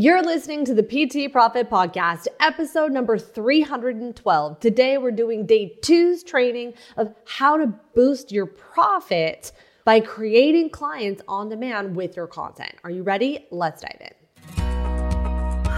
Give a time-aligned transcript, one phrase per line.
[0.00, 4.58] You're listening to the PT Profit Podcast, episode number 312.
[4.58, 9.52] Today we're doing day two's training of how to boost your profit
[9.84, 12.76] by creating clients on demand with your content.
[12.82, 13.46] Are you ready?
[13.50, 14.19] Let's dive in.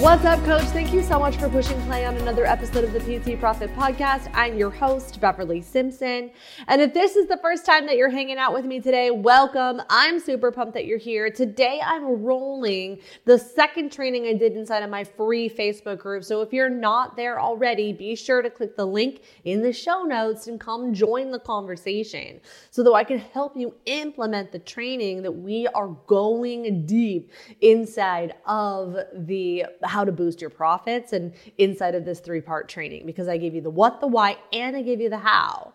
[0.00, 0.62] What's up, coach?
[0.66, 4.30] Thank you so much for pushing play on another episode of the PT Profit Podcast.
[4.32, 6.30] I'm your host, Beverly Simpson.
[6.68, 9.82] And if this is the first time that you're hanging out with me today, welcome.
[9.90, 11.30] I'm super pumped that you're here.
[11.30, 16.22] Today, I'm rolling the second training I did inside of my free Facebook group.
[16.22, 20.04] So if you're not there already, be sure to click the link in the show
[20.04, 25.22] notes and come join the conversation so that I can help you implement the training
[25.22, 31.94] that we are going deep inside of the how to boost your profits and inside
[31.94, 34.82] of this three part training because I gave you the what, the why, and I
[34.82, 35.72] gave you the how.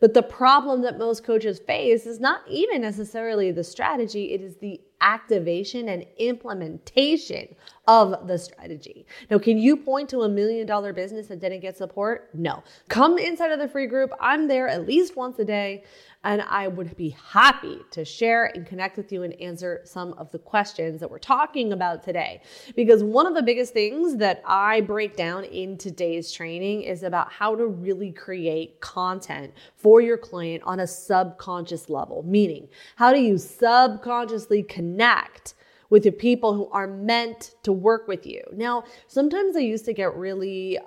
[0.00, 4.56] But the problem that most coaches face is not even necessarily the strategy, it is
[4.56, 7.54] the activation and implementation
[7.86, 9.06] of the strategy.
[9.30, 12.30] Now, can you point to a million dollar business that didn't get support?
[12.32, 12.64] No.
[12.88, 14.10] Come inside of the free group.
[14.20, 15.84] I'm there at least once a day
[16.24, 20.32] and I would be happy to share and connect with you and answer some of
[20.32, 22.40] the questions that we're talking about today.
[22.74, 27.30] Because one of the biggest things that I break down in today's training is about
[27.30, 33.20] how to really create content for your client on a subconscious level, meaning how do
[33.20, 35.54] you subconsciously connect
[35.90, 38.42] with the people who are meant to work with you.
[38.52, 40.78] Now, sometimes I used to get really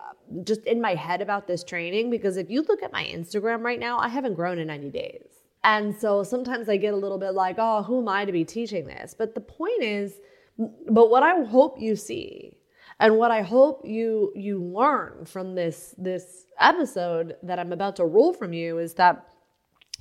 [0.44, 3.80] just in my head about this training because if you look at my Instagram right
[3.80, 5.28] now, I haven't grown in 90 days.
[5.64, 8.46] And so sometimes I get a little bit like, oh, who am I to be
[8.46, 9.16] teaching this?
[9.18, 10.20] But the point is,
[10.90, 12.58] but what I hope you see
[13.00, 18.06] and what I hope you you learn from this this episode that I'm about to
[18.06, 19.28] roll from you is that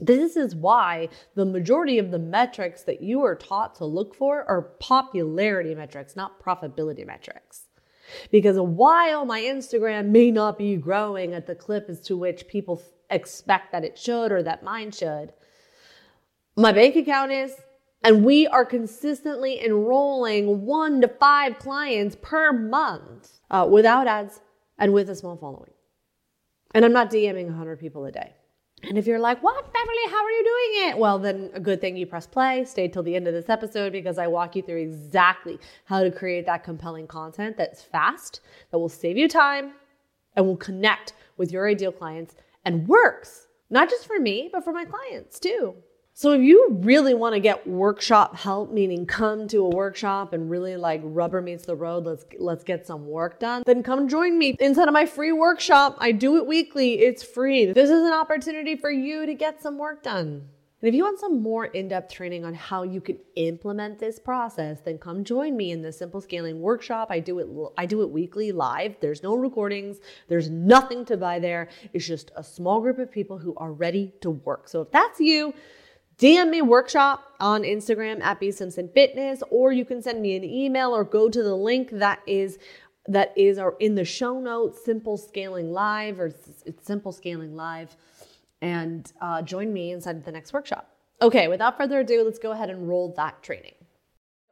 [0.01, 4.45] this is why the majority of the metrics that you are taught to look for
[4.45, 7.66] are popularity metrics, not profitability metrics.
[8.31, 12.83] Because while my Instagram may not be growing at the clip as to which people
[13.11, 15.33] expect that it should or that mine should,
[16.57, 17.55] my bank account is,
[18.03, 24.41] and we are consistently enrolling one to five clients per month uh, without ads
[24.79, 25.73] and with a small following.
[26.75, 28.36] And I'm not DMing 100 people a day.
[28.83, 30.99] And if you're like, what, Beverly, how are you doing it?
[30.99, 33.91] Well, then a good thing you press play, stay till the end of this episode
[33.93, 38.79] because I walk you through exactly how to create that compelling content that's fast, that
[38.79, 39.73] will save you time,
[40.35, 44.73] and will connect with your ideal clients and works, not just for me, but for
[44.73, 45.75] my clients too.
[46.19, 50.49] So if you really want to get workshop help, meaning come to a workshop and
[50.49, 54.39] really like rubber meets the road, let's let's get some work done, then come join
[54.39, 55.95] me inside of my free workshop.
[55.99, 57.01] I do it weekly.
[57.01, 57.67] It's free.
[57.67, 60.49] This is an opportunity for you to get some work done.
[60.81, 64.81] And if you want some more in-depth training on how you can implement this process,
[64.81, 67.09] then come join me in the simple scaling workshop.
[67.11, 68.97] I do it I do it weekly live.
[69.03, 69.99] There's no recordings.
[70.29, 71.69] There's nothing to buy there.
[71.93, 74.67] It's just a small group of people who are ready to work.
[74.67, 75.53] So if that's you,
[76.19, 80.45] DM me workshop on Instagram at B Simpson Fitness, or you can send me an
[80.45, 82.59] email or go to the link that is
[83.07, 86.33] that is or in the show notes, Simple Scaling Live or
[86.65, 87.97] it's Simple Scaling Live,
[88.63, 90.89] and uh, join me inside the next workshop.
[91.21, 93.75] Okay, without further ado, let's go ahead and roll that training.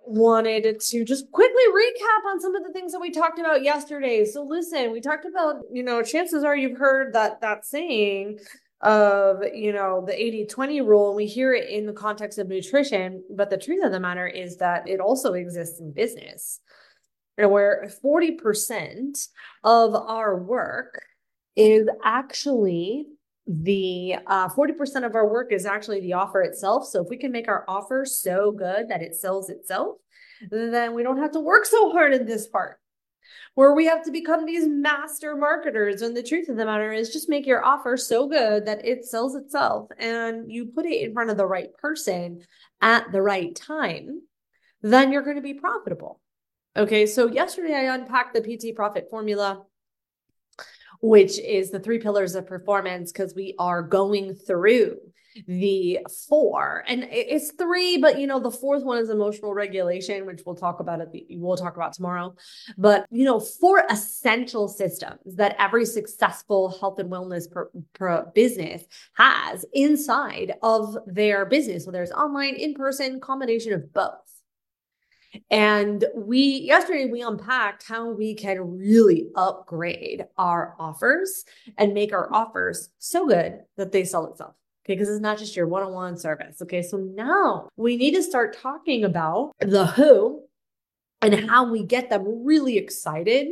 [0.07, 4.27] Wanted to just quickly recap on some of the things that we talked about yesterday.
[4.27, 8.39] So listen, we talked about, you know, chances are you've heard that that saying
[8.81, 13.23] of you know the 80-20 rule and we hear it in the context of nutrition
[13.35, 16.61] but the truth of the matter is that it also exists in business
[17.39, 19.29] you know, where 40%
[19.65, 21.03] of our work
[21.57, 23.07] is actually
[23.47, 26.87] the uh, 40% of our work is actually the offer itself.
[26.87, 29.97] So if we can make our offer so good that it sells itself
[30.51, 32.79] then we don't have to work so hard in this part
[33.55, 36.03] where we have to become these master marketers.
[36.03, 39.05] And the truth of the matter is just make your offer so good that it
[39.05, 42.43] sells itself and you put it in front of the right person
[42.81, 44.23] at the right time,
[44.83, 46.21] then you're going to be profitable.
[46.77, 49.63] Okay, so yesterday I unpacked the PT profit formula,
[51.01, 54.97] which is the three pillars of performance, because we are going through
[55.47, 55.99] the
[56.29, 60.55] four and it's three but you know the fourth one is emotional regulation which we'll
[60.55, 62.35] talk about the we'll talk about tomorrow
[62.79, 68.85] but you know four essential systems that every successful health and wellness per, per business
[69.15, 74.25] has inside of their business whether it's online in person combination of both
[75.51, 81.45] and we yesterday we unpacked how we can really upgrade our offers
[81.77, 84.55] and make our offers so good that they sell itself.
[84.85, 86.61] Okay, because it's not just your one-on-one service.
[86.61, 90.43] Okay, so now we need to start talking about the who
[91.23, 93.49] and how we get them really excited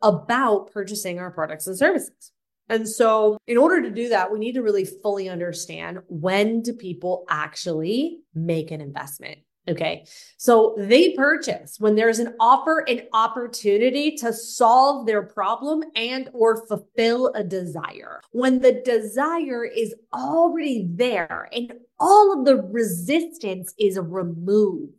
[0.00, 2.30] about purchasing our products and services.
[2.68, 6.72] And so, in order to do that, we need to really fully understand when do
[6.72, 9.38] people actually make an investment?
[9.68, 10.06] Okay.
[10.36, 16.66] So they purchase when there's an offer, an opportunity to solve their problem and or
[16.66, 18.20] fulfill a desire.
[18.30, 24.92] When the desire is already there and all of the resistance is removed.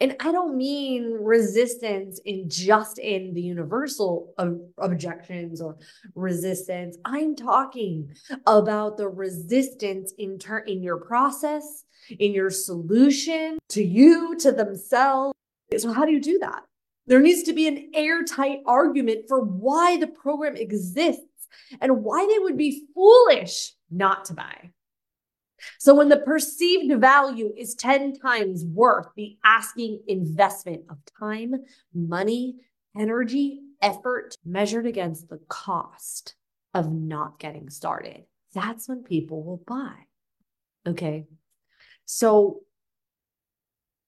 [0.00, 4.32] And I don't mean resistance in just in the universal
[4.78, 5.76] objections or
[6.14, 6.96] resistance.
[7.04, 8.14] I'm talking
[8.46, 11.84] about the resistance in turn in your process,
[12.18, 15.34] in your solution to you, to themselves.
[15.76, 16.62] So, how do you do that?
[17.06, 21.22] There needs to be an airtight argument for why the program exists
[21.80, 24.70] and why they would be foolish not to buy.
[25.78, 31.54] So, when the perceived value is 10 times worth the asking investment of time,
[31.94, 32.56] money,
[32.96, 36.34] energy, effort measured against the cost
[36.72, 38.24] of not getting started,
[38.54, 39.94] that's when people will buy.
[40.86, 41.26] Okay.
[42.04, 42.60] So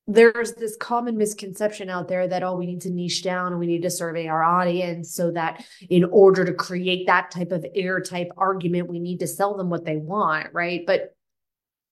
[0.07, 3.67] there's this common misconception out there that, oh, we need to niche down and we
[3.67, 7.99] need to survey our audience so that in order to create that type of air
[7.99, 10.85] type argument, we need to sell them what they want, right?
[10.87, 11.13] But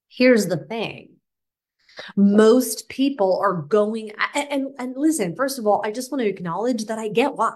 [0.10, 1.10] here's the thing.
[2.16, 6.28] Most people are going and, and, and listen first of all i just want to
[6.28, 7.56] acknowledge that i get why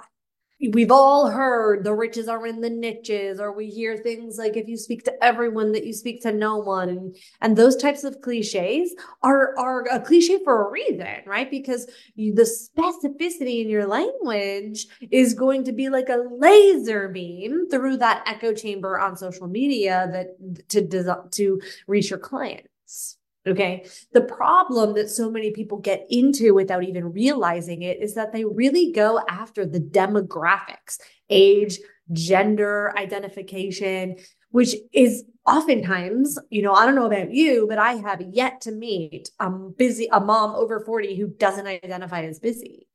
[0.74, 4.68] we've all heard the riches are in the niches or we hear things like if
[4.68, 8.20] you speak to everyone that you speak to no one and and those types of
[8.22, 11.50] cliches are are a cliche for a reason right?
[11.50, 17.70] Because you, the specificity in your language is going to be like a laser beam
[17.70, 23.19] through that echo chamber on social media that to to reach your clients
[23.50, 23.86] Okay.
[24.14, 28.46] The problem that so many people get into without even realizing it is that they
[28.46, 31.00] really go after the demographics,
[31.30, 31.80] age,
[32.12, 34.18] gender identification,
[34.52, 38.72] which is oftentimes, you know, I don't know about you, but I have yet to
[38.72, 42.88] meet a busy, a mom over 40 who doesn't identify as busy.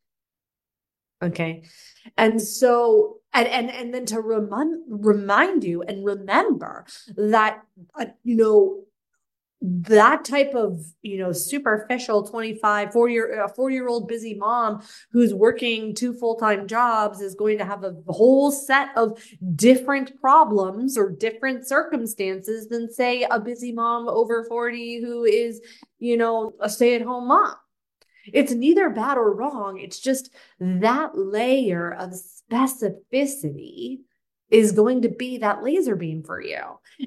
[1.22, 1.64] Okay.
[2.16, 6.84] And so, and, and, and then to remind, remind you and remember
[7.16, 7.62] that,
[7.98, 8.84] uh, you know,
[9.62, 15.32] that type of you know superficial 25 40 year 40 year old busy mom who's
[15.32, 19.18] working two full-time jobs is going to have a whole set of
[19.54, 25.62] different problems or different circumstances than say a busy mom over 40 who is
[25.98, 27.54] you know a stay-at-home mom.
[28.32, 29.78] It's neither bad or wrong.
[29.78, 34.00] It's just that layer of specificity
[34.50, 36.60] is going to be that laser beam for you.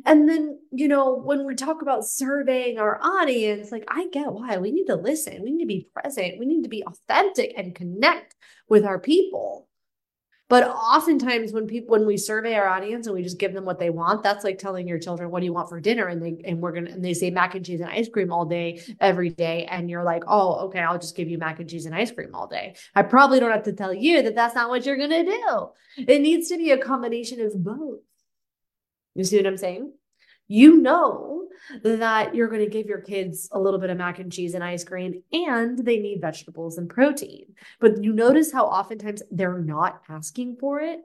[0.05, 4.57] And then, you know, when we talk about surveying our audience, like I get why
[4.57, 7.75] we need to listen, we need to be present, we need to be authentic and
[7.75, 8.35] connect
[8.67, 9.66] with our people.
[10.49, 13.79] But oftentimes when people when we survey our audience and we just give them what
[13.79, 16.07] they want, that's like telling your children, what do you want for dinner?
[16.07, 18.45] And they and we're gonna and they say mac and cheese and ice cream all
[18.45, 19.65] day, every day.
[19.65, 22.33] And you're like, oh, okay, I'll just give you mac and cheese and ice cream
[22.33, 22.75] all day.
[22.95, 25.67] I probably don't have to tell you that that's not what you're gonna do.
[25.97, 27.99] It needs to be a combination of both.
[29.15, 29.91] You see what I'm saying?
[30.47, 31.47] You know
[31.83, 34.63] that you're going to give your kids a little bit of mac and cheese and
[34.63, 37.45] ice cream and they need vegetables and protein.
[37.79, 40.99] But you notice how oftentimes they're not asking for it.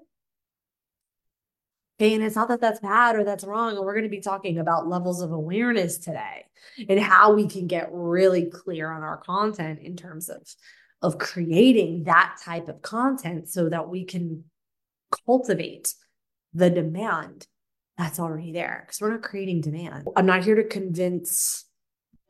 [2.01, 3.77] Okay, and it's not that that's bad or that's wrong.
[3.77, 6.47] And we're going to be talking about levels of awareness today
[6.89, 10.43] and how we can get really clear on our content in terms of,
[11.01, 14.45] of creating that type of content so that we can
[15.27, 15.95] cultivate
[16.55, 17.47] the demand
[17.99, 20.07] that's already there because we're not creating demand.
[20.17, 21.65] I'm not here to convince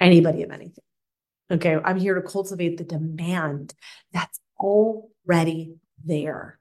[0.00, 0.84] anybody of anything.
[1.50, 1.76] Okay.
[1.84, 3.74] I'm here to cultivate the demand
[4.12, 6.58] that's already there.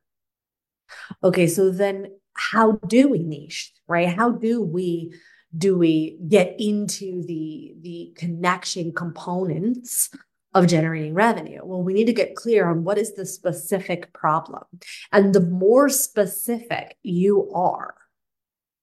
[1.23, 1.47] Okay.
[1.47, 4.07] So then how do we niche, right?
[4.07, 5.13] How do we
[5.57, 10.09] do we get into the the connection components
[10.53, 11.61] of generating revenue?
[11.63, 14.63] Well, we need to get clear on what is the specific problem.
[15.11, 17.95] And the more specific you are,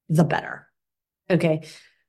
[0.08, 0.68] the better.
[1.30, 1.62] Okay.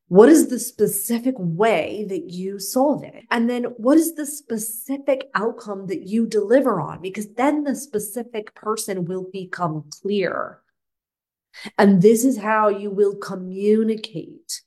[0.08, 3.26] What is the specific way that you solve it?
[3.30, 7.02] And then what is the specific outcome that you deliver on?
[7.02, 10.62] Because then the specific person will become clear.
[11.78, 14.62] And this is how you will communicate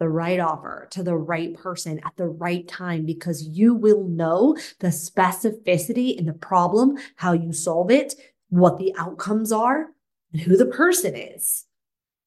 [0.00, 4.56] the right offer to the right person at the right time because you will know
[4.80, 8.14] the specificity in the problem, how you solve it,
[8.48, 9.88] what the outcomes are,
[10.32, 11.66] and who the person is,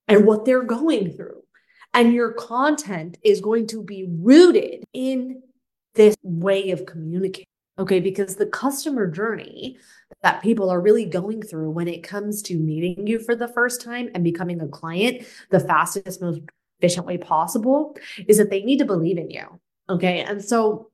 [0.08, 1.42] and what they're going through.
[1.94, 5.42] And your content is going to be rooted in
[5.94, 7.46] this way of communicating.
[7.80, 9.78] Okay, because the customer journey
[10.22, 13.82] that people are really going through when it comes to meeting you for the first
[13.82, 16.42] time and becoming a client, the fastest, most
[16.80, 19.60] efficient way possible is that they need to believe in you.
[19.90, 20.20] Okay.
[20.20, 20.92] And so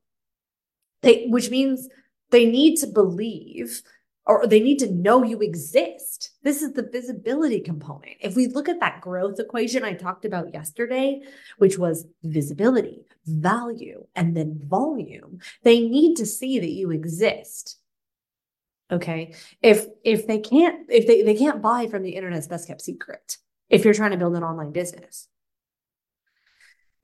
[1.02, 1.88] they, which means
[2.30, 3.82] they need to believe
[4.24, 6.29] or they need to know you exist.
[6.42, 8.16] This is the visibility component.
[8.20, 11.20] If we look at that growth equation I talked about yesterday,
[11.58, 17.78] which was visibility, value, and then volume, they need to see that you exist.
[18.90, 19.34] Okay.
[19.62, 23.36] If if they can't if they, they can't buy from the internet's best kept secret,
[23.68, 25.28] if you're trying to build an online business,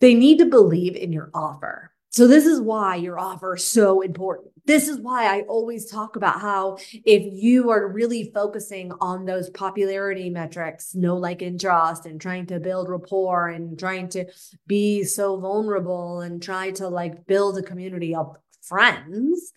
[0.01, 1.93] they need to believe in your offer.
[2.17, 4.49] So this is why your offer is so important.
[4.65, 9.51] This is why I always talk about how if you are really focusing on those
[9.51, 14.25] popularity metrics, no like, and trust, and trying to build rapport and trying to
[14.67, 19.53] be so vulnerable and try to like build a community of friends,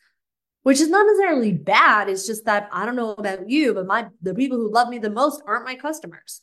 [0.64, 2.10] which is not necessarily bad.
[2.10, 5.00] It's just that I don't know about you, but my the people who love me
[5.00, 6.42] the most aren't my customers.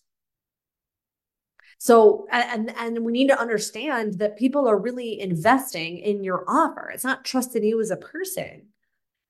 [1.78, 6.90] So, and, and we need to understand that people are really investing in your offer.
[6.92, 8.68] It's not trusting you as a person.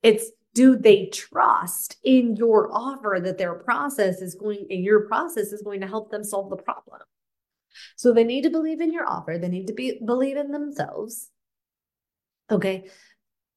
[0.02, 5.52] It's do they trust in your offer that their process is going, in your process
[5.52, 7.00] is going to help them solve the problem?
[7.96, 9.38] So they need to believe in your offer.
[9.38, 11.30] They need to be believe in themselves.
[12.50, 12.88] Okay.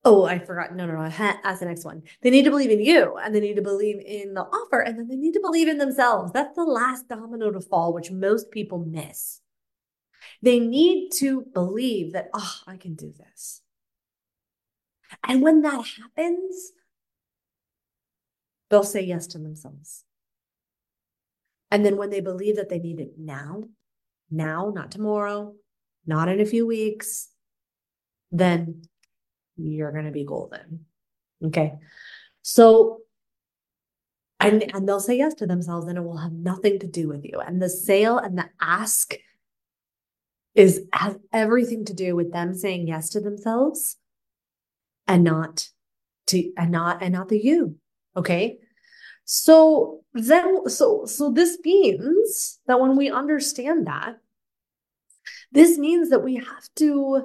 [0.06, 0.75] Oh, I forgot.
[0.75, 1.01] No, no, no.
[1.01, 2.03] Ask the next one.
[2.22, 4.98] They need to believe in you and they need to believe in the offer and
[4.98, 6.32] then they need to believe in themselves.
[6.32, 9.41] That's the last domino to fall, which most people miss.
[10.41, 13.62] They need to believe that, oh, I can do this.
[15.27, 16.72] And when that happens,
[18.70, 20.06] they'll say yes to themselves.
[21.72, 23.63] And then when they believe that they need it now,
[24.32, 25.56] now, not tomorrow,
[26.06, 27.29] not in a few weeks,
[28.32, 28.84] then
[29.60, 30.86] you're going to be golden.
[31.44, 31.74] Okay.
[32.42, 33.00] So,
[34.39, 37.25] and, and they'll say yes to themselves and it will have nothing to do with
[37.25, 37.39] you.
[37.39, 39.13] And the sale and the ask
[40.56, 43.98] is has everything to do with them saying yes to themselves
[45.08, 45.70] and not
[46.28, 47.75] to, and not, and not the you.
[48.16, 48.58] Okay.
[49.25, 54.18] So then, so, so this means that when we understand that,
[55.51, 57.24] this means that we have to,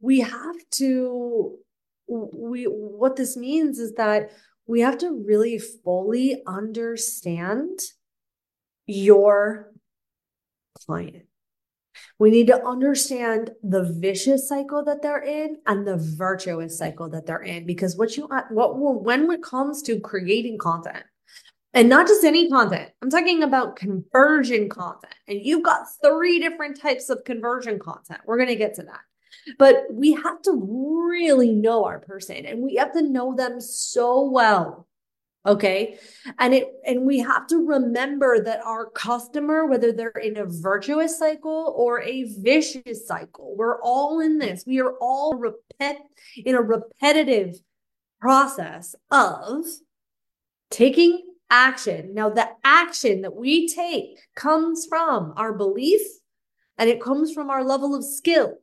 [0.00, 1.56] we have to
[2.06, 4.30] we what this means is that
[4.66, 7.80] we have to really fully understand
[8.86, 9.72] your
[10.74, 11.24] client.
[12.18, 17.26] We need to understand the vicious cycle that they're in and the virtuous cycle that
[17.26, 21.04] they're in because what you what when it comes to creating content
[21.74, 22.90] and not just any content.
[23.02, 25.14] I'm talking about conversion content.
[25.26, 28.20] And you've got three different types of conversion content.
[28.24, 29.00] We're going to get to that.
[29.58, 34.28] But we have to really know our person and we have to know them so
[34.28, 34.86] well.
[35.46, 35.98] Okay.
[36.38, 41.18] And it, and we have to remember that our customer, whether they're in a virtuous
[41.18, 44.64] cycle or a vicious cycle, we're all in this.
[44.66, 45.96] We are all repet
[46.36, 47.60] in a repetitive
[48.20, 49.66] process of
[50.70, 52.14] taking action.
[52.14, 56.00] Now, the action that we take comes from our belief
[56.78, 58.54] and it comes from our level of skill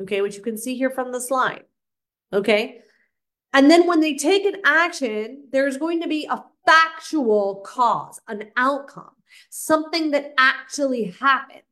[0.00, 1.64] okay, which you can see here from the slide,
[2.32, 2.80] okay?
[3.52, 8.50] And then when they take an action, there's going to be a factual cause, an
[8.56, 9.12] outcome,
[9.50, 11.62] something that actually happens.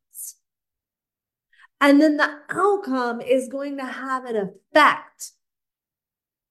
[1.81, 5.33] And then the outcome is going to have an effect,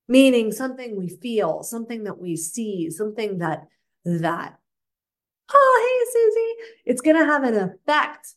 [0.09, 3.67] meaning something we feel, something that we see, something that,
[4.03, 4.59] that,
[5.53, 8.35] oh, hey, Susie, it's going to have an effect.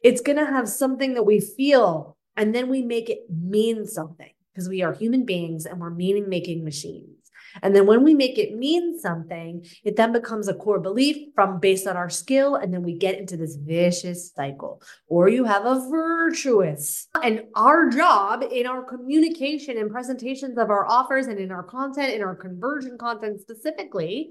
[0.00, 4.30] It's going to have something that we feel, and then we make it mean something
[4.52, 7.24] because we are human beings and we're meaning making machines.
[7.62, 11.60] And then when we make it mean something, it then becomes a core belief from
[11.60, 12.56] based on our skill.
[12.56, 14.82] And then we get into this vicious cycle.
[15.06, 17.06] Or you have a virtuous.
[17.22, 22.14] And our job in our communication and presentations of our offers and in our content,
[22.14, 24.30] in our conversion content specifically,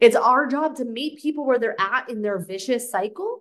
[0.00, 3.40] it's our job to meet people where they're at in their vicious cycle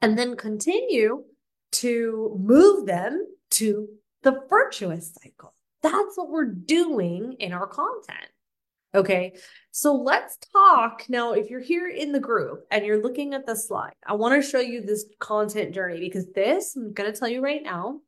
[0.00, 1.24] and then continue
[1.72, 3.88] to move them to
[4.22, 5.54] the virtuous cycle.
[5.82, 8.28] That's what we're doing in our content.
[8.94, 9.34] Okay.
[9.70, 11.32] So let's talk now.
[11.32, 14.48] If you're here in the group and you're looking at the slide, I want to
[14.48, 18.00] show you this content journey because this, I'm going to tell you right now,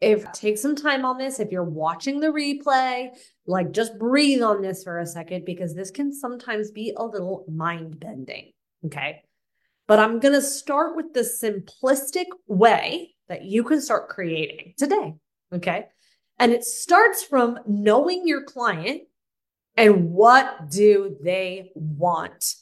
[0.00, 3.08] if take some time on this, if you're watching the replay,
[3.46, 7.44] like just breathe on this for a second because this can sometimes be a little
[7.48, 8.52] mind bending.
[8.86, 9.22] Okay.
[9.88, 15.14] But I'm going to start with the simplistic way that you can start creating today.
[15.52, 15.86] Okay.
[16.38, 19.02] And it starts from knowing your client
[19.76, 22.54] and what do they want?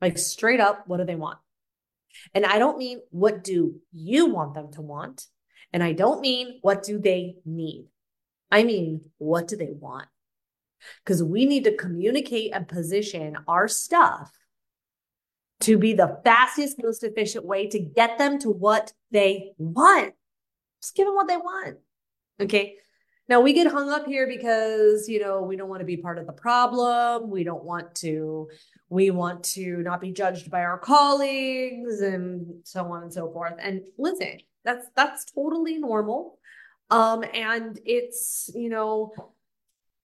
[0.00, 1.38] Like straight up, what do they want?
[2.32, 5.26] And I don't mean what do you want them to want?
[5.72, 7.88] And I don't mean what do they need?
[8.50, 10.06] I mean, what do they want?
[11.04, 14.30] Because we need to communicate and position our stuff
[15.60, 20.14] to be the fastest, most efficient way to get them to what they want.
[20.82, 21.78] Just give them what they want.
[22.40, 22.76] Okay.
[23.28, 26.18] Now we get hung up here because, you know, we don't want to be part
[26.18, 27.28] of the problem.
[27.28, 28.48] We don't want to,
[28.88, 33.54] we want to not be judged by our colleagues and so on and so forth.
[33.58, 36.38] And listen, that's that's totally normal.
[36.90, 39.12] Um, and it's, you know,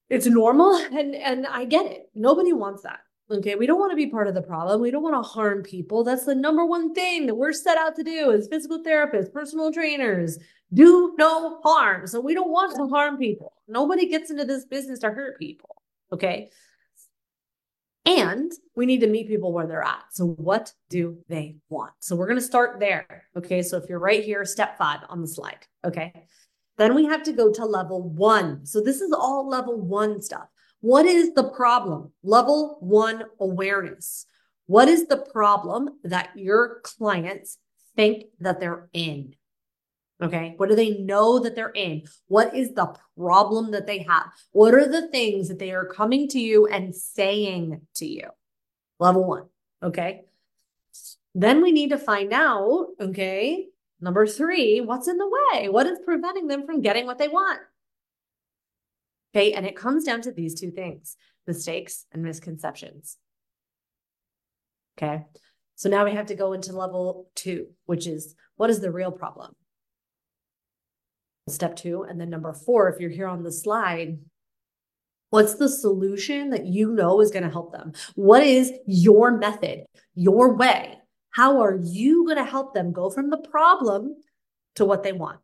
[0.09, 2.09] it's normal and and I get it.
[2.13, 2.99] Nobody wants that.
[3.31, 4.81] Okay, we don't want to be part of the problem.
[4.81, 6.03] We don't want to harm people.
[6.03, 9.71] That's the number one thing that we're set out to do as physical therapists, personal
[9.71, 10.37] trainers,
[10.73, 12.05] do no harm.
[12.05, 13.53] So we don't want to harm people.
[13.67, 15.75] Nobody gets into this business to hurt people.
[16.11, 16.49] Okay.
[18.05, 20.03] And we need to meet people where they're at.
[20.11, 21.93] So, what do they want?
[21.99, 23.23] So, we're going to start there.
[23.37, 23.61] Okay.
[23.61, 25.65] So, if you're right here, step five on the slide.
[25.85, 26.11] Okay.
[26.77, 28.65] Then we have to go to level one.
[28.65, 30.49] So, this is all level one stuff.
[30.83, 32.11] What is the problem?
[32.23, 34.25] Level one awareness.
[34.65, 37.57] What is the problem that your clients
[37.95, 39.35] think that they're in?
[40.21, 40.55] Okay.
[40.57, 42.03] What do they know that they're in?
[42.27, 44.25] What is the problem that they have?
[44.51, 48.27] What are the things that they are coming to you and saying to you?
[48.99, 49.45] Level one.
[49.81, 50.23] Okay.
[51.33, 53.67] Then we need to find out, okay,
[54.01, 55.69] number three, what's in the way?
[55.69, 57.61] What is preventing them from getting what they want?
[59.35, 59.53] Okay.
[59.53, 63.17] And it comes down to these two things mistakes and misconceptions.
[64.97, 65.23] Okay.
[65.75, 69.11] So now we have to go into level two, which is what is the real
[69.11, 69.53] problem?
[71.49, 72.03] step two.
[72.03, 74.19] And then number four, if you're here on the slide,
[75.29, 77.93] what's the solution that you know is going to help them?
[78.15, 80.97] What is your method, your way?
[81.31, 84.15] How are you going to help them go from the problem
[84.75, 85.39] to what they want?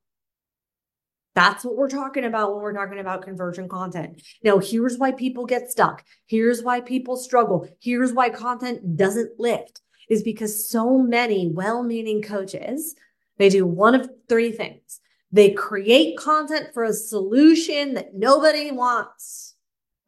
[1.39, 4.21] That's what we're talking about when we're talking about conversion content.
[4.43, 6.03] Now, here's why people get stuck.
[6.25, 7.65] Here's why people struggle.
[7.79, 12.93] Here's why content doesn't lift is because so many well-meaning coaches,
[13.37, 14.99] they do one of three things.
[15.31, 19.55] They create content for a solution that nobody wants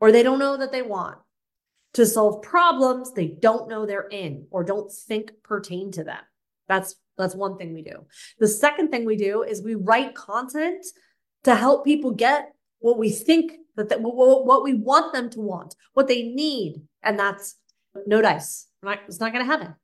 [0.01, 1.17] or they don't know that they want
[1.93, 6.19] to solve problems they don't know they're in or don't think pertain to them.
[6.67, 8.05] That's that's one thing we do.
[8.39, 10.85] The second thing we do is we write content
[11.43, 16.07] to help people get what we think that, what we want them to want, what
[16.07, 17.55] they need, and that's
[18.05, 18.67] no dice.
[18.83, 19.75] It's not going to happen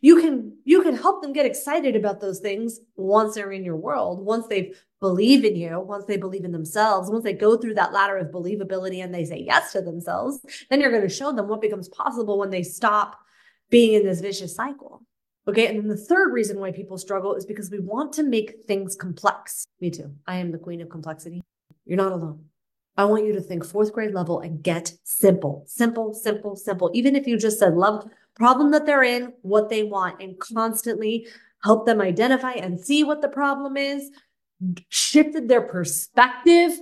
[0.00, 3.76] you can you can help them get excited about those things once they're in your
[3.76, 7.74] world once they believe in you once they believe in themselves once they go through
[7.74, 11.32] that ladder of believability and they say yes to themselves then you're going to show
[11.32, 13.18] them what becomes possible when they stop
[13.70, 15.02] being in this vicious cycle
[15.48, 18.64] okay and then the third reason why people struggle is because we want to make
[18.66, 19.66] things complex.
[19.80, 20.14] Me too.
[20.26, 21.42] I am the queen of complexity.
[21.84, 22.44] You're not alone.
[22.98, 26.90] I want you to think fourth grade level and get simple, simple, simple, simple.
[26.94, 31.26] Even if you just said love problem that they're in, what they want, and constantly
[31.62, 34.10] help them identify and see what the problem is,
[34.88, 36.78] shifted their perspective,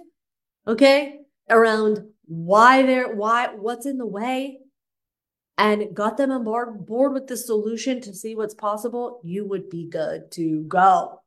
[0.67, 4.59] okay, around why they're, why, what's in the way,
[5.57, 9.71] and got them on board, board with the solution to see what's possible, you would
[9.71, 11.21] be good to go.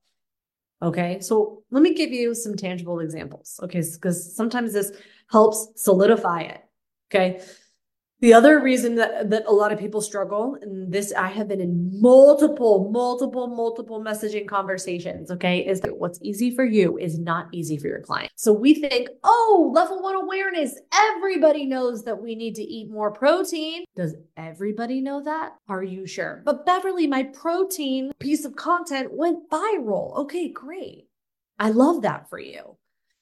[0.82, 1.20] Okay.
[1.22, 3.60] So let me give you some tangible examples.
[3.64, 3.82] Okay.
[3.94, 4.92] Because sometimes this
[5.32, 6.62] helps solidify it.
[7.10, 7.42] Okay.
[8.20, 11.62] The other reason that, that a lot of people struggle, and this I have been
[11.62, 17.48] in multiple, multiple, multiple messaging conversations, okay, is that what's easy for you is not
[17.52, 18.32] easy for your client.
[18.36, 23.12] So we think, oh, level one awareness, everybody knows that we need to eat more
[23.12, 23.86] protein.
[23.96, 25.54] Does everybody know that?
[25.70, 26.42] Are you sure?
[26.44, 30.18] But Beverly, my protein piece of content went viral.
[30.18, 31.08] Okay, great.
[31.60, 32.78] I love that for you.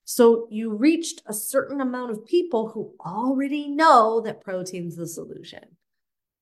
[0.06, 5.64] So you reached a certain amount of people who already know that protein's the solution.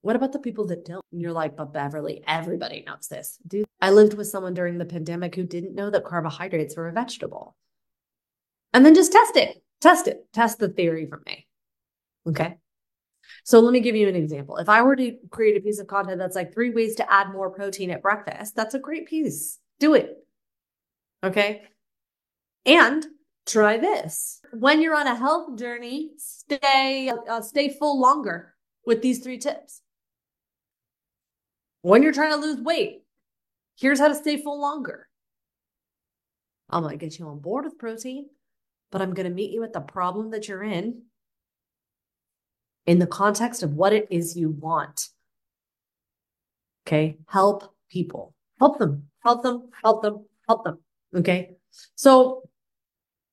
[0.02, 1.04] What about the people that don't?
[1.14, 3.40] And you're like, but Beverly, everybody knows this.
[3.48, 6.92] Dude, I lived with someone during the pandemic who didn't know that carbohydrates were a
[6.92, 7.56] vegetable.
[8.74, 11.48] And then just test it, test it, test the theory from me.
[12.28, 12.58] Okay.
[13.46, 14.58] So let me give you an example.
[14.58, 17.32] If I were to create a piece of content that's like three ways to add
[17.32, 19.60] more protein at breakfast, that's a great piece.
[19.80, 20.18] Do it.
[21.24, 21.62] Okay.
[22.66, 23.06] And
[23.46, 24.42] try this.
[24.52, 28.54] When you're on a health journey, stay uh, stay full longer
[28.86, 29.82] with these three tips.
[31.82, 33.04] When you're trying to lose weight,
[33.78, 35.08] here's how to stay full longer.
[36.70, 38.28] I'm going to get you on board with protein,
[38.92, 41.04] but I'm going to meet you at the problem that you're in
[42.86, 45.10] in the context of what it is you want.
[46.88, 47.18] Okay.
[47.28, 50.80] Help people, help them, help them, help them, help them.
[51.16, 51.56] Okay.
[51.96, 52.44] So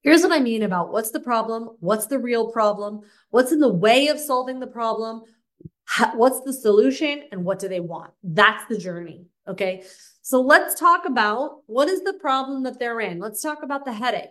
[0.03, 1.77] here's what I mean about what's the problem?
[1.81, 3.01] What's the real problem?
[3.31, 5.23] What's in the way of solving the problem?
[6.15, 8.13] what's the solution and what do they want?
[8.23, 9.27] That's the journey.
[9.49, 9.85] Okay.
[10.23, 13.19] So let's talk about what is the problem that they're in.
[13.19, 14.31] Let's talk about the headache.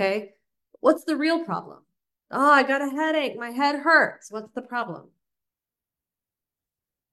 [0.00, 0.30] Okay.
[0.80, 1.78] What's the real problem?
[2.30, 3.36] Oh, I got a headache.
[3.36, 4.30] My head hurts.
[4.30, 5.08] What's the problem?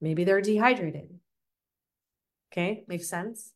[0.02, 1.10] Maybe they're dehydrated.
[2.52, 2.84] Okay.
[2.88, 3.55] Makes sense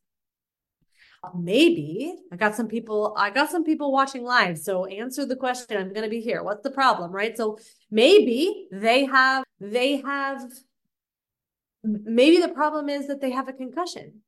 [1.21, 4.57] Uh, maybe I got some people, I got some people watching live.
[4.57, 5.77] So answer the question.
[5.77, 6.43] I'm going to be here.
[6.43, 7.11] What's the problem?
[7.11, 7.35] Right.
[7.35, 7.57] So
[7.91, 10.49] maybe they have, they have,
[11.83, 14.21] maybe the problem is that they have a concussion.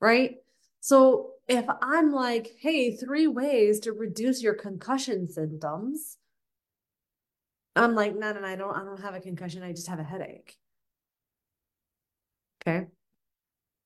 [0.00, 0.36] Right.
[0.80, 6.18] So if I'm like, hey, three ways to reduce your concussion symptoms,
[7.76, 9.62] I'm like, no, no, no, I don't, I don't have a concussion.
[9.62, 10.56] I just have a headache.
[12.66, 12.86] Okay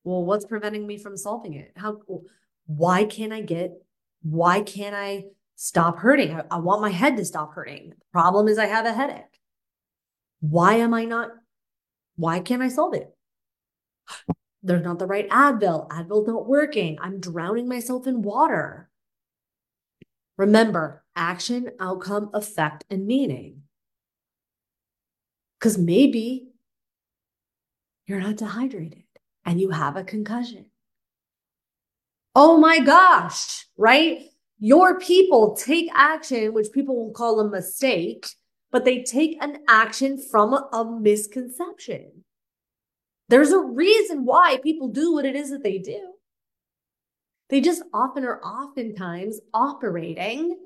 [0.05, 1.73] well, what's preventing me from solving it?
[1.77, 1.99] How,
[2.67, 3.73] why can't I get,
[4.23, 5.25] why can't I
[5.57, 6.35] stop hurting?
[6.35, 7.91] I, I want my head to stop hurting.
[7.91, 9.41] The problem is I have a headache.
[10.41, 11.31] Why am I not,
[12.17, 13.11] why can't I solve it?
[14.63, 15.89] There's not the right Advil.
[15.89, 16.99] Advil's not working.
[17.01, 18.91] I'm drowning myself in water.
[20.37, 23.63] Remember action, outcome, effect, and meaning.
[25.59, 26.49] Because maybe
[28.07, 29.04] you're not dehydrated
[29.45, 30.67] and you have a concussion.
[32.35, 34.23] Oh my gosh, right?
[34.59, 38.27] Your people take action, which people will call a mistake,
[38.73, 42.25] but they take an action from a, a misconception.
[43.29, 46.15] There's a reason why people do what it is that they do.
[47.51, 50.59] They just often are oftentimes operating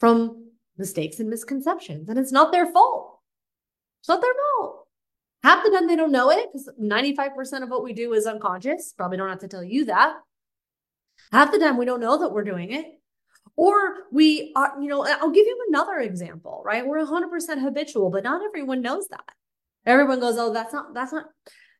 [0.00, 3.20] from mistakes and misconceptions, and it's not their fault.
[4.00, 4.77] It's not their fault.
[5.42, 8.92] Half the time they don't know it because 95% of what we do is unconscious.
[8.96, 10.16] Probably don't have to tell you that.
[11.32, 12.86] Half the time we don't know that we're doing it.
[13.56, 16.86] Or we are, you know, I'll give you another example, right?
[16.86, 19.32] We're 100% habitual, but not everyone knows that.
[19.84, 21.26] Everyone goes, "Oh, that's not that's not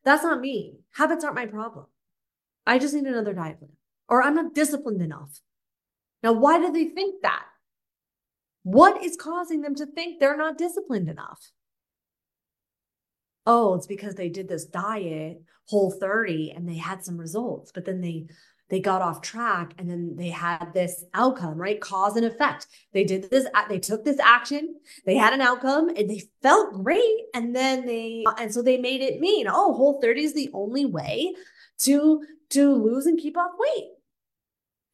[0.04, 0.78] that's not me.
[0.92, 1.86] Habits aren't my problem.
[2.66, 3.72] I just need another diet plan."
[4.08, 5.40] Or I'm not disciplined enough.
[6.22, 7.44] Now, why do they think that?
[8.62, 11.52] What is causing them to think they're not disciplined enough?
[13.48, 17.84] Oh, it's because they did this diet, whole 30, and they had some results, but
[17.84, 18.26] then they
[18.68, 21.80] they got off track and then they had this outcome, right?
[21.80, 22.66] Cause and effect.
[22.92, 27.24] They did this, they took this action, they had an outcome and they felt great.
[27.32, 30.50] And then they, uh, and so they made it mean, oh, whole 30 is the
[30.52, 31.32] only way
[31.78, 33.88] to, to lose and keep off weight.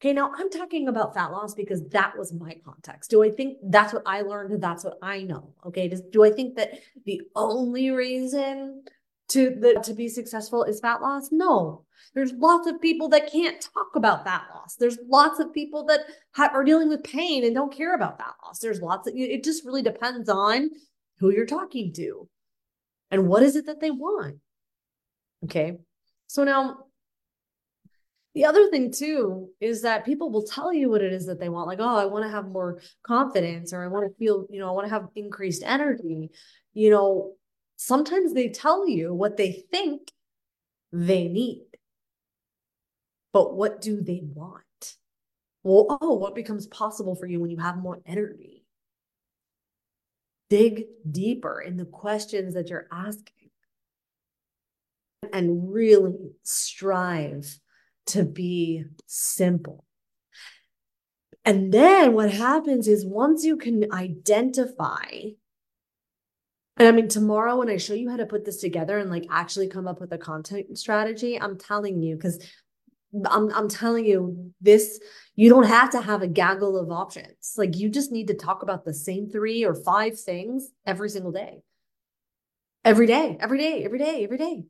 [0.01, 3.09] Okay, now I'm talking about fat loss because that was my context.
[3.09, 4.61] Do I think that's what I learned?
[4.61, 5.53] That's what I know.
[5.65, 8.83] Okay, Does, do I think that the only reason
[9.29, 11.29] to the to be successful is fat loss?
[11.31, 11.85] No.
[12.13, 14.75] There's lots of people that can't talk about fat loss.
[14.75, 16.01] There's lots of people that
[16.33, 18.59] have, are dealing with pain and don't care about fat loss.
[18.59, 20.71] There's lots of it just really depends on
[21.19, 22.27] who you're talking to
[23.11, 24.37] and what is it that they want.
[25.45, 25.77] Okay.
[26.27, 26.84] So now
[28.35, 31.47] the other thing too is that people will tell you what it is that they
[31.47, 31.67] want.
[31.67, 34.67] Like, oh, I want to have more confidence or I want to feel, you know,
[34.67, 36.29] I want to have increased energy.
[36.73, 37.31] You know,
[37.77, 40.11] sometimes they tell you what they think
[40.91, 41.63] they need.
[43.31, 44.63] But what do they want?
[45.63, 48.65] Well, oh, what becomes possible for you when you have more energy?
[50.49, 53.49] Dig deeper in the questions that you're asking
[55.31, 57.59] and really strive
[58.07, 59.83] to be simple.
[61.43, 65.05] And then what happens is once you can identify,
[66.77, 69.27] and I mean, tomorrow when I show you how to put this together and like
[69.29, 72.43] actually come up with a content strategy, I'm telling you, because
[73.29, 74.99] I'm, I'm telling you, this,
[75.35, 77.53] you don't have to have a gaggle of options.
[77.57, 81.31] Like you just need to talk about the same three or five things every single
[81.31, 81.61] day.
[82.85, 84.63] every day, every day, every day, every day.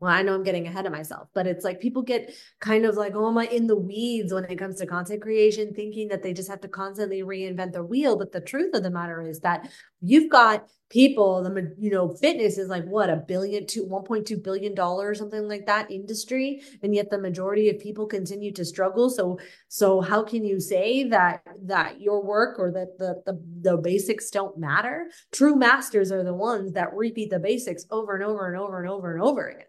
[0.00, 2.96] Well, I know I'm getting ahead of myself, but it's like people get kind of
[2.96, 6.22] like, oh, am I in the weeds when it comes to content creation, thinking that
[6.22, 8.16] they just have to constantly reinvent the wheel.
[8.16, 9.68] But the truth of the matter is that
[10.00, 14.74] you've got people, the you know, fitness is like what a billion to 1.2 billion
[14.74, 19.10] dollars, something like that industry, and yet the majority of people continue to struggle.
[19.10, 23.76] So, so how can you say that that your work or that the the, the
[23.76, 25.10] basics don't matter?
[25.30, 28.88] True masters are the ones that repeat the basics over and over and over and
[28.90, 29.66] over and over again.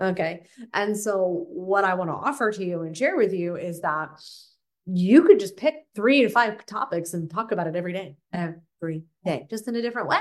[0.00, 0.46] Okay.
[0.72, 4.20] And so, what I want to offer to you and share with you is that
[4.86, 9.04] you could just pick three to five topics and talk about it every day, every
[9.24, 10.20] day, just in a different way.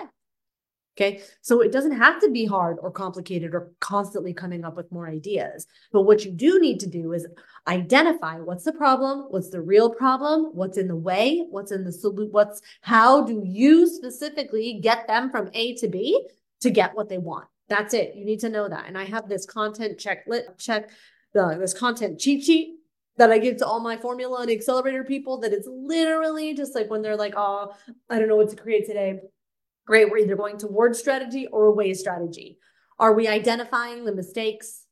[0.95, 1.21] Okay.
[1.41, 5.07] So it doesn't have to be hard or complicated or constantly coming up with more
[5.07, 5.65] ideas.
[5.91, 7.25] But what you do need to do is
[7.67, 11.91] identify what's the problem, what's the real problem, what's in the way, what's in the
[11.91, 16.27] solution, what's how do you specifically get them from A to B
[16.61, 17.47] to get what they want.
[17.69, 18.15] That's it.
[18.15, 18.85] You need to know that.
[18.87, 20.89] And I have this content checklist, check
[21.33, 22.75] the this content cheat sheet
[23.17, 26.89] that I give to all my formula and accelerator people that it's literally just like
[26.89, 27.73] when they're like, oh,
[28.09, 29.19] I don't know what to create today.
[29.85, 30.09] Great.
[30.09, 32.57] We're either going towards strategy or away strategy.
[32.99, 34.85] Are we identifying the mistakes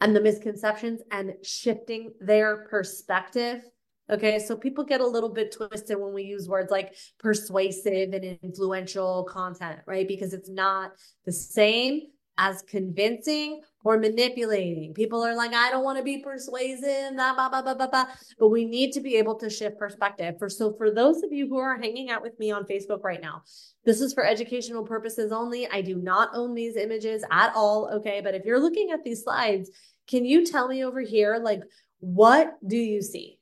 [0.00, 3.62] and the misconceptions and shifting their perspective?
[4.10, 8.38] Okay, so people get a little bit twisted when we use words like persuasive and
[8.42, 10.06] influential content, right?
[10.06, 10.90] Because it's not
[11.24, 14.94] the same as convincing or manipulating.
[14.94, 18.06] People are like, I don't want to be persuasive, blah, blah, blah, blah, blah, blah.
[18.38, 20.36] But we need to be able to shift perspective.
[20.38, 23.20] For so for those of you who are hanging out with me on Facebook right
[23.20, 23.42] now,
[23.84, 25.68] this is for educational purposes only.
[25.68, 27.90] I do not own these images at all.
[27.94, 28.20] Okay.
[28.22, 29.70] But if you're looking at these slides,
[30.08, 31.62] can you tell me over here, like,
[32.00, 33.38] what do you see?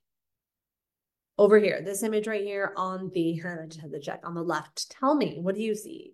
[1.40, 4.90] over here, this image right here on the, I just to check on the left.
[4.90, 6.12] Tell me, what do you see?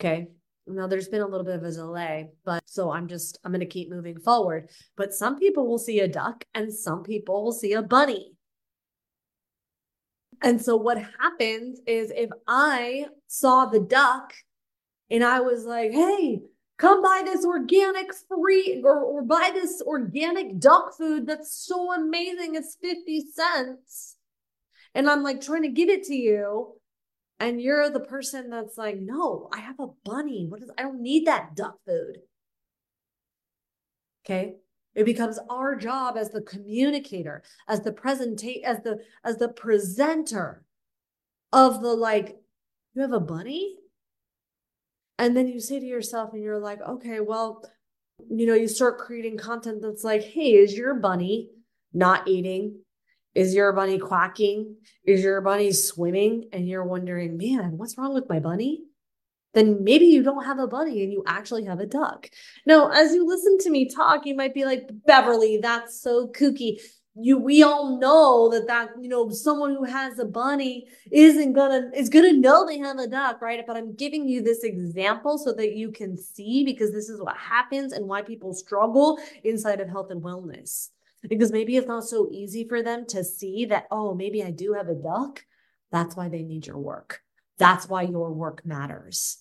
[0.00, 0.30] Okay.
[0.68, 3.60] Now there's been a little bit of a delay, but so I'm just, I'm going
[3.60, 4.68] to keep moving forward.
[4.96, 8.32] But some people will see a duck and some people will see a bunny.
[10.42, 14.34] And so what happens is if I saw the duck
[15.10, 16.40] and I was like, hey,
[16.76, 22.54] come buy this organic free or, or buy this organic duck food that's so amazing.
[22.54, 24.16] It's 50 cents.
[24.94, 26.77] And I'm like trying to give it to you.
[27.40, 30.46] And you're the person that's like, no, I have a bunny.
[30.48, 32.18] What is I don't need that duck food.
[34.24, 34.56] Okay.
[34.94, 40.64] It becomes our job as the communicator, as the presentate, as the as the presenter
[41.52, 42.36] of the like,
[42.94, 43.76] you have a bunny?
[45.18, 47.64] And then you say to yourself, and you're like, okay, well,
[48.28, 51.50] you know, you start creating content that's like, hey, is your bunny
[51.92, 52.80] not eating?
[53.38, 54.74] Is your bunny quacking?
[55.04, 56.48] Is your bunny swimming?
[56.52, 58.82] And you're wondering, man, what's wrong with my bunny?
[59.54, 62.28] Then maybe you don't have a bunny and you actually have a duck.
[62.66, 66.80] Now, as you listen to me talk, you might be like, Beverly, that's so kooky
[67.20, 71.90] you we all know that that you know someone who has a bunny isn't gonna
[71.92, 75.52] is gonna know they have a duck right but i'm giving you this example so
[75.52, 79.88] that you can see because this is what happens and why people struggle inside of
[79.88, 80.90] health and wellness
[81.22, 84.74] because maybe it's not so easy for them to see that oh maybe i do
[84.74, 85.44] have a duck
[85.90, 87.22] that's why they need your work
[87.58, 89.38] that's why your work matters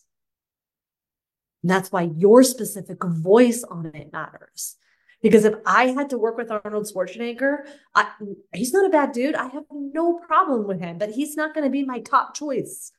[1.63, 4.77] that's why your specific voice on it matters
[5.21, 8.11] because if I had to work with Arnold Schwarzenegger, I,
[8.53, 9.35] he's not a bad dude.
[9.35, 12.91] I have no problem with him, but he's not going to be my top choice.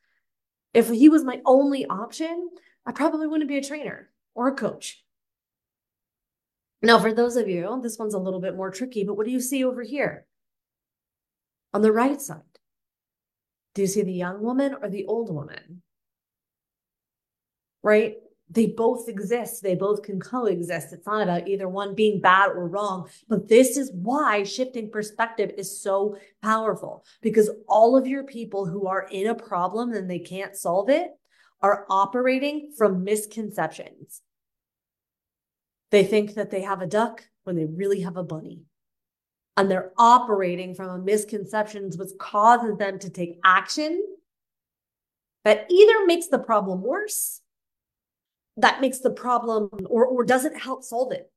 [0.75, 2.51] If he was my only option,
[2.85, 5.05] I probably wouldn't be a trainer or a coach.
[6.83, 9.33] Now, for those of you, this one's a little bit more tricky, but what do
[9.33, 10.27] you see over here?
[11.75, 12.43] On the right side,
[13.75, 15.83] do you see the young woman or the old woman?
[17.83, 18.17] Right?
[18.51, 19.62] they both exist.
[19.62, 20.93] They both can coexist.
[20.93, 23.09] It's not about either one being bad or wrong.
[23.29, 28.87] But this is why shifting perspective is so powerful because all of your people who
[28.87, 31.11] are in a problem and they can't solve it
[31.61, 34.23] are operating from misconceptions.
[35.90, 38.62] They think that they have a duck when they really have a bunny.
[39.57, 44.05] And they're operating from a misconceptions, which causes them to take action
[45.44, 47.40] that either makes the problem worse
[48.59, 51.31] that makes the problem or, or doesn't help solve it.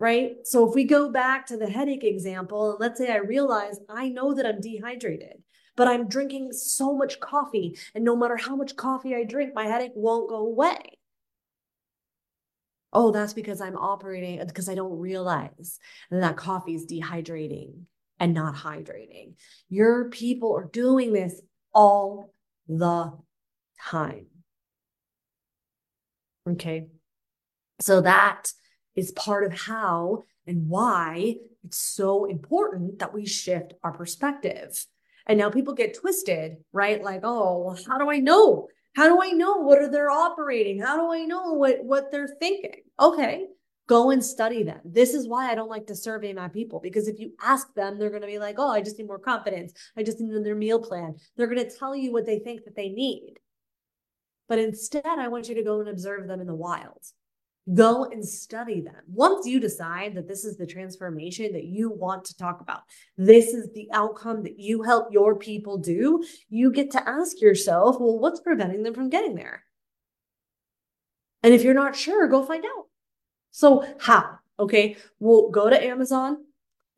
[0.00, 0.36] Right.
[0.44, 4.08] So if we go back to the headache example, and let's say I realize I
[4.08, 5.42] know that I'm dehydrated,
[5.76, 7.76] but I'm drinking so much coffee.
[7.94, 10.97] And no matter how much coffee I drink, my headache won't go away.
[12.92, 15.78] Oh, that's because I'm operating uh, because I don't realize
[16.10, 17.82] that coffee is dehydrating
[18.18, 19.34] and not hydrating.
[19.68, 21.40] Your people are doing this
[21.74, 22.32] all
[22.66, 23.12] the
[23.80, 24.26] time.
[26.48, 26.88] Okay.
[27.80, 28.52] So that
[28.96, 34.84] is part of how and why it's so important that we shift our perspective.
[35.26, 37.02] And now people get twisted, right?
[37.02, 38.68] Like, oh, well, how do I know?
[38.94, 40.80] How do I know what are they're operating?
[40.80, 42.82] How do I know what what they're thinking?
[42.98, 43.46] Okay,
[43.86, 44.80] go and study them.
[44.84, 47.98] This is why I don't like to survey my people because if you ask them,
[47.98, 49.72] they're going to be like, "Oh, I just need more confidence.
[49.96, 52.76] I just need their meal plan." They're going to tell you what they think that
[52.76, 53.34] they need.
[54.48, 57.02] But instead, I want you to go and observe them in the wild.
[57.74, 59.02] Go and study them.
[59.06, 62.82] Once you decide that this is the transformation that you want to talk about,
[63.16, 67.96] this is the outcome that you help your people do, you get to ask yourself,
[68.00, 69.64] well, what's preventing them from getting there?
[71.42, 72.86] And if you're not sure, go find out.
[73.50, 74.38] So, how?
[74.58, 76.38] Okay, well, go to Amazon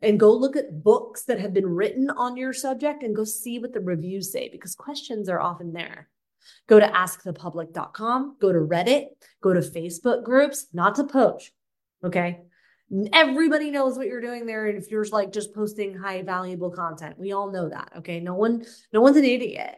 [0.02, 3.58] and go look at books that have been written on your subject and go see
[3.58, 6.08] what the reviews say because questions are often there.
[6.68, 9.06] Go to askthepublic.com, go to Reddit,
[9.42, 11.52] go to Facebook groups, not to poach.
[12.04, 12.40] Okay.
[13.12, 14.66] Everybody knows what you're doing there.
[14.66, 17.92] And if you're like just posting high valuable content, we all know that.
[17.98, 18.20] Okay.
[18.20, 19.76] No one, no one's an idiot.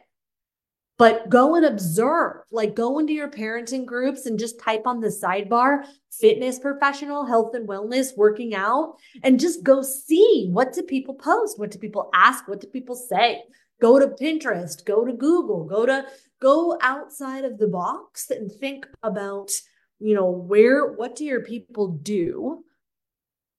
[0.99, 5.09] But go and observe, like go into your parenting groups and just type on the
[5.09, 11.15] sidebar fitness professional, health and wellness, working out, and just go see what do people
[11.15, 11.59] post?
[11.59, 12.47] What do people ask?
[12.47, 13.43] What do people say?
[13.81, 16.07] Go to Pinterest, go to Google, go to
[16.43, 19.53] go outside of the box and think about,
[20.01, 22.65] you know, where, what do your people do?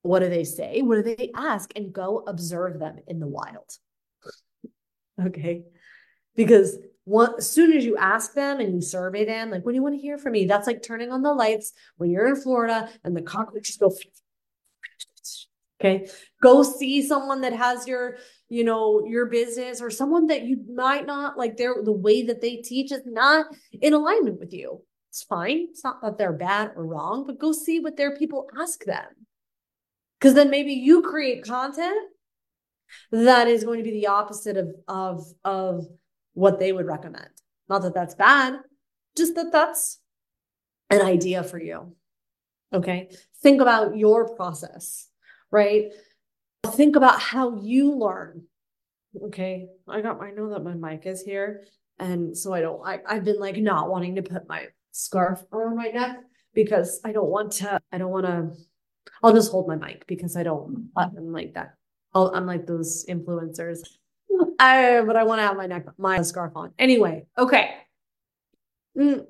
[0.01, 0.81] What do they say?
[0.81, 1.71] What do they ask?
[1.77, 3.77] And go observe them in the wild.
[5.25, 5.63] okay.
[6.35, 9.75] Because one, as soon as you ask them and you survey them, like, what do
[9.75, 10.45] you want to hear from me?
[10.45, 13.91] That's like turning on the lights when you're in Florida and the cockroaches go.
[15.81, 16.07] Okay.
[16.41, 18.15] Go see someone that has your
[18.49, 22.41] you know, your business or someone that you might not like their the way that
[22.41, 24.81] they teach is not in alignment with you.
[25.09, 25.67] It's fine.
[25.69, 29.05] It's not that they're bad or wrong, but go see what their people ask them.
[30.19, 32.09] Because then maybe you create content
[33.11, 35.85] that is going to be the opposite of of of
[36.33, 37.29] what they would recommend.
[37.69, 38.55] Not that that's bad,
[39.15, 39.99] just that that's
[40.89, 41.95] an idea for you.
[42.73, 43.09] Okay.
[43.41, 45.09] Think about your process,
[45.51, 45.91] right?
[46.71, 48.43] Think about how you learn.
[49.21, 49.67] Okay.
[49.87, 51.65] I got, I know that my mic is here.
[51.99, 55.77] And so I don't, I, I've been like not wanting to put my scarf around
[55.77, 56.17] my neck
[56.53, 58.51] because I don't want to, I don't want to,
[59.21, 61.75] I'll just hold my mic because I don't, I'm like that.
[62.15, 63.79] i am like those influencers.
[64.59, 66.71] I, but I want to have my neck, my scarf on.
[66.79, 67.25] Anyway.
[67.37, 67.75] Okay.
[68.97, 69.25] Mm.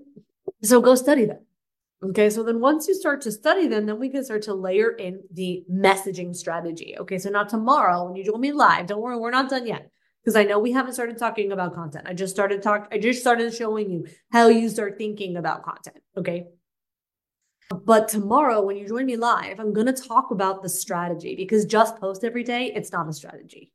[0.61, 1.39] So go study them.
[2.03, 4.91] Okay, so then once you start to study them, then we can start to layer
[4.91, 6.95] in the messaging strategy.
[6.99, 9.89] Okay, so now tomorrow when you join me live, don't worry, we're not done yet
[10.21, 12.05] because I know we haven't started talking about content.
[12.07, 12.89] I just started talk.
[12.91, 15.97] I just started showing you how you start thinking about content.
[16.17, 16.45] Okay.
[17.69, 21.65] But tomorrow, when you join me live, I'm going to talk about the strategy because
[21.65, 23.71] just post every day, it's not a strategy.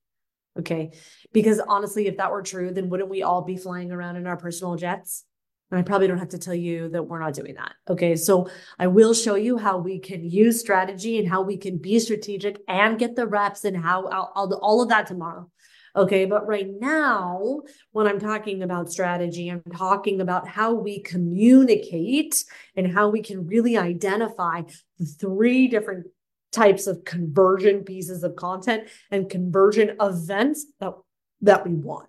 [0.59, 0.93] Okay.
[1.33, 4.37] Because honestly, if that were true, then wouldn't we all be flying around in our
[4.37, 5.25] personal jets?
[5.71, 7.73] And I probably don't have to tell you that we're not doing that.
[7.89, 8.17] Okay.
[8.17, 11.99] So I will show you how we can use strategy and how we can be
[11.99, 15.51] strategic and get the reps and how I'll, I'll do all of that tomorrow.
[15.95, 16.25] Okay.
[16.25, 22.91] But right now, when I'm talking about strategy, I'm talking about how we communicate and
[22.91, 24.63] how we can really identify
[24.99, 26.07] the three different
[26.51, 30.95] types of conversion pieces of content and conversion events that,
[31.43, 32.09] that we want.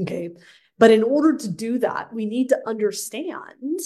[0.00, 0.30] Okay.
[0.78, 3.80] But in order to do that, we need to understand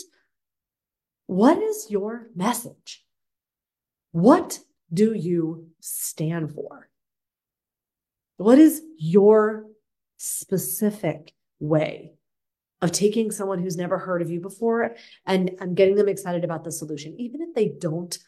[1.27, 3.05] what is your message?
[4.13, 4.59] What
[4.93, 6.89] do you stand for?
[8.37, 9.67] What is your
[10.17, 12.15] specific way
[12.83, 16.65] of taking someone who's never heard of you before and, and getting them excited about
[16.65, 18.19] the solution, even if they don't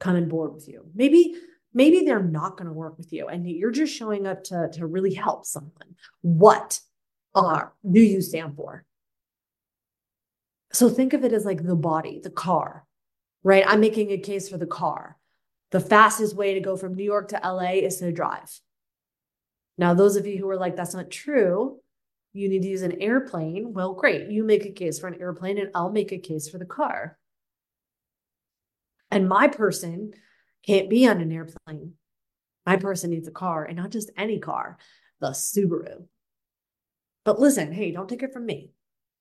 [0.00, 0.84] come on board with you?
[0.94, 1.34] Maybe
[1.72, 4.86] maybe they're not going to work with you and you're just showing up to, to
[4.86, 5.96] really help someone.
[6.20, 6.80] What
[7.34, 8.84] are do you stand for?
[10.72, 12.86] So think of it as like the body, the car,
[13.42, 13.64] right?
[13.66, 15.18] I'm making a case for the car.
[15.70, 18.60] The fastest way to go from New York to LA is to drive.
[19.78, 21.78] Now, those of you who are like, that's not true,
[22.34, 23.72] you need to use an airplane.
[23.72, 24.30] Well, great.
[24.30, 27.18] You make a case for an airplane, and I'll make a case for the car.
[29.10, 30.12] And my person
[30.66, 31.94] can't be on an airplane.
[32.64, 34.78] My person needs a car, and not just any car,
[35.20, 36.04] the Subaru.
[37.24, 38.70] But listen, hey, don't take it from me.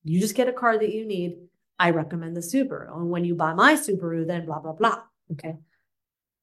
[0.03, 1.37] You just get a car that you need.
[1.77, 2.95] I recommend the Subaru.
[2.95, 5.01] And when you buy my Subaru, then blah, blah, blah.
[5.31, 5.55] Okay.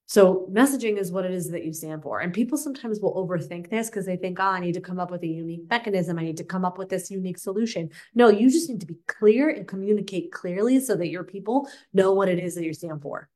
[0.06, 2.20] So messaging is what it is that you stand for.
[2.20, 5.10] And people sometimes will overthink this because they think, oh, I need to come up
[5.10, 6.18] with a unique mechanism.
[6.18, 7.90] I need to come up with this unique solution.
[8.14, 12.14] No, you just need to be clear and communicate clearly so that your people know
[12.14, 13.28] what it is that you stand for.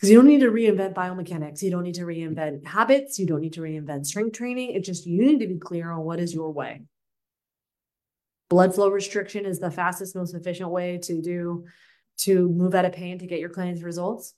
[0.00, 1.60] Because you don't need to reinvent biomechanics.
[1.60, 3.18] You don't need to reinvent habits.
[3.18, 4.70] You don't need to reinvent strength training.
[4.70, 6.82] It's just you need to be clear on what is your way.
[8.48, 11.66] Blood flow restriction is the fastest, most efficient way to do
[12.20, 14.32] to move out of pain to get your clients results.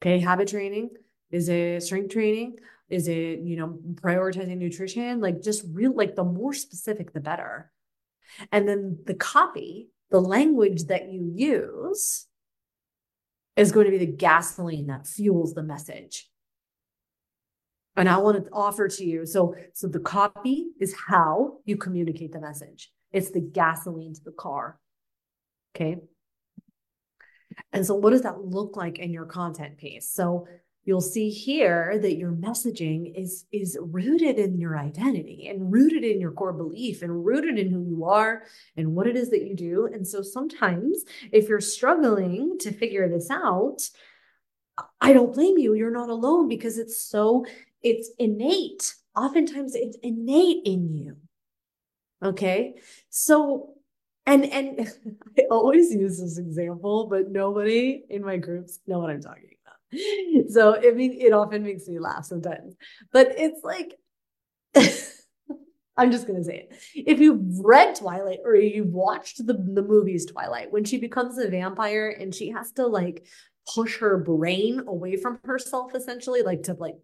[0.00, 0.90] Okay, habit training
[1.34, 2.58] is it strength training?
[2.88, 5.20] Is it, you know, prioritizing nutrition?
[5.20, 7.72] Like just real like the more specific the better.
[8.52, 12.28] And then the copy, the language that you use
[13.56, 16.28] is going to be the gasoline that fuels the message.
[17.96, 22.32] And I want to offer to you so so the copy is how you communicate
[22.32, 22.90] the message.
[23.12, 24.80] It's the gasoline to the car.
[25.74, 25.98] Okay?
[27.72, 30.10] And so what does that look like in your content piece?
[30.10, 30.48] So
[30.84, 36.20] you'll see here that your messaging is is rooted in your identity and rooted in
[36.20, 38.42] your core belief and rooted in who you are
[38.76, 39.86] and what it is that you do.
[39.86, 43.88] And so sometimes if you're struggling to figure this out
[45.00, 45.74] i don't blame you.
[45.74, 47.46] You're not alone because it's so
[47.82, 48.94] it's innate.
[49.16, 51.16] Oftentimes it's innate in you.
[52.24, 52.74] Okay?
[53.10, 53.74] So
[54.26, 54.88] and and
[55.38, 59.53] i always use this example but nobody in my groups know what i'm talking
[60.48, 62.74] so I mean, it often makes me laugh sometimes,
[63.12, 63.94] but it's like,
[65.96, 66.76] I'm just gonna say it.
[66.94, 71.48] If you've read Twilight or you've watched the the movies Twilight, when she becomes a
[71.48, 73.24] vampire and she has to like
[73.74, 76.96] push her brain away from herself, essentially, like to like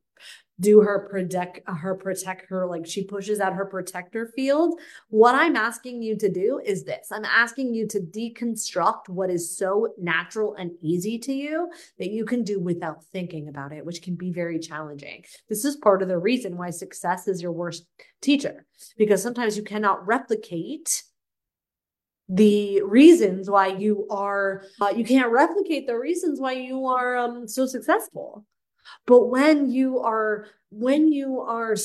[0.60, 4.78] do her protect her protect her like she pushes out her protector field.
[5.08, 7.08] What i'm asking you to do is this.
[7.10, 12.24] I'm asking you to deconstruct what is so natural and easy to you that you
[12.24, 15.24] can do without thinking about it which can be very challenging.
[15.48, 17.86] This is part of the reason why success is your worst
[18.20, 18.66] teacher
[18.98, 21.02] because sometimes you cannot replicate
[22.28, 27.48] the reasons why you are uh, you can't replicate the reasons why you are um,
[27.48, 28.46] so successful
[29.06, 31.76] but when you are when you are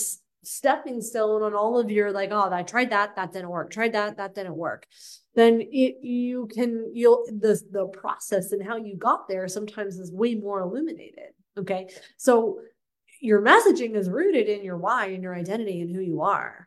[0.44, 3.72] stepping stone on all of your like, oh, I tried that, that didn't work.
[3.72, 4.86] Tried that, that didn't work.
[5.34, 10.12] Then it you can you'll the the process and how you got there sometimes is
[10.12, 11.34] way more illuminated.
[11.58, 11.90] Okay.
[12.18, 12.60] So
[13.22, 16.65] your messaging is rooted in your why and your identity and who you are.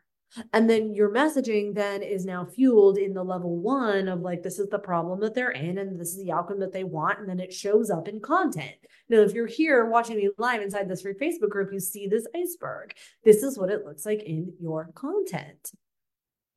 [0.53, 4.59] And then your messaging then is now fueled in the level one of like, this
[4.59, 7.19] is the problem that they're in and this is the outcome that they want.
[7.19, 8.75] And then it shows up in content.
[9.09, 12.27] Now, if you're here watching me live inside this free Facebook group, you see this
[12.35, 12.93] iceberg.
[13.23, 15.71] This is what it looks like in your content.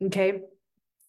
[0.03, 0.43] Okay.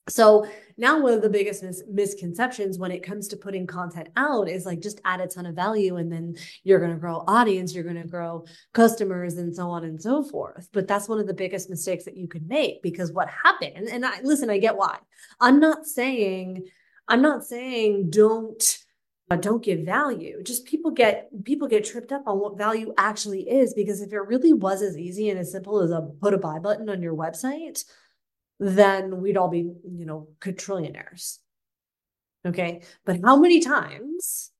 [0.09, 0.45] So
[0.77, 4.65] now one of the biggest mis- misconceptions when it comes to putting content out is
[4.65, 7.85] like just add a ton of value and then you're going to grow audience, you're
[7.85, 10.67] going to grow customers and so on and so forth.
[10.73, 14.05] But that's one of the biggest mistakes that you could make because what happened and
[14.05, 14.97] I listen, I get why.
[15.39, 16.65] I'm not saying
[17.07, 18.79] I'm not saying don't
[19.31, 23.49] uh, don't give value just people get people get tripped up on what value actually
[23.49, 26.37] is because if it really was as easy and as simple as a put a
[26.37, 27.85] buy button on your website
[28.63, 31.39] then we'd all be, you know, quadrillionaires.
[32.45, 32.81] Okay.
[33.05, 34.51] But how many times,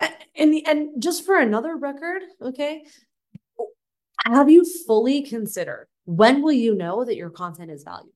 [0.00, 2.84] and, and just for another record, okay,
[4.26, 8.12] have you fully considered when will you know that your content is valuable?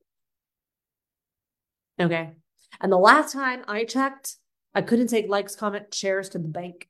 [2.01, 2.33] Okay.
[2.81, 4.37] And the last time I checked,
[4.75, 6.89] I couldn't take likes, comment, shares to the bank.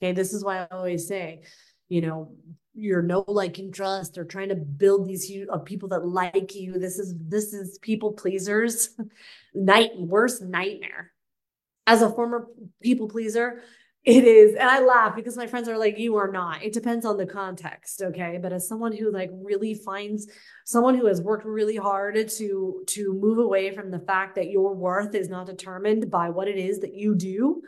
[0.00, 0.12] Okay.
[0.12, 1.42] This is why I always say,
[1.88, 2.36] you know,
[2.74, 6.54] you're no like and trust or trying to build these of uh, people that like
[6.54, 6.78] you.
[6.78, 8.90] This is this is people pleasers.
[9.54, 11.12] Night worst nightmare.
[11.86, 12.46] As a former
[12.80, 13.62] people pleaser
[14.04, 14.56] it is.
[14.56, 16.62] And i laugh because my friends are like you are not.
[16.64, 18.38] It depends on the context okay?
[18.42, 20.28] But as someone who like really finds
[20.64, 24.74] someone who has worked really hard to to move away from the fact that your
[24.74, 27.62] worth is not determined by what it is that you do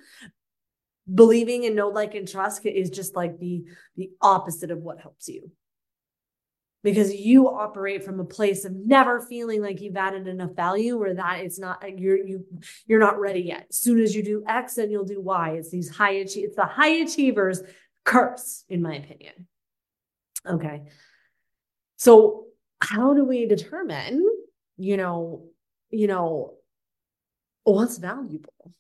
[1.13, 3.65] believing in no like and trust is just like the
[3.97, 5.51] the opposite of what helps you.
[6.83, 11.15] Because you operate from a place of never feeling like you've added enough value or
[11.15, 12.45] that it's not uh, you're you
[12.87, 13.67] you're not ready yet.
[13.71, 15.53] As soon as you do x then you'll do y.
[15.53, 17.63] It's these high achieve it's the high achievers
[18.05, 19.47] curse in my opinion.
[20.47, 20.83] Okay.
[21.97, 22.47] So
[22.81, 24.23] how do we determine
[24.77, 25.47] you know
[25.91, 26.55] you know
[27.63, 28.75] what's valuable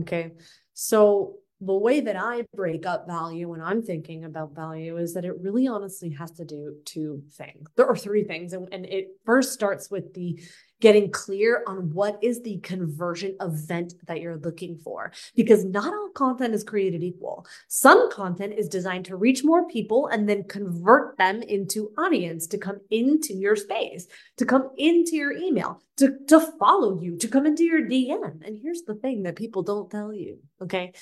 [0.00, 0.32] Okay.
[0.72, 5.24] So the way that I break up value when I'm thinking about value is that
[5.24, 7.68] it really honestly has to do two things.
[7.76, 8.52] There are three things.
[8.52, 10.40] And, and it first starts with the
[10.80, 15.12] getting clear on what is the conversion event that you're looking for.
[15.34, 17.46] Because not all content is created equal.
[17.68, 22.58] Some content is designed to reach more people and then convert them into audience to
[22.58, 24.06] come into your space,
[24.36, 28.44] to come into your email, to, to follow you, to come into your DM.
[28.44, 30.40] And here's the thing that people don't tell you.
[30.60, 30.92] Okay.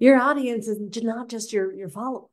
[0.00, 2.26] Your audience is not just your, your followers.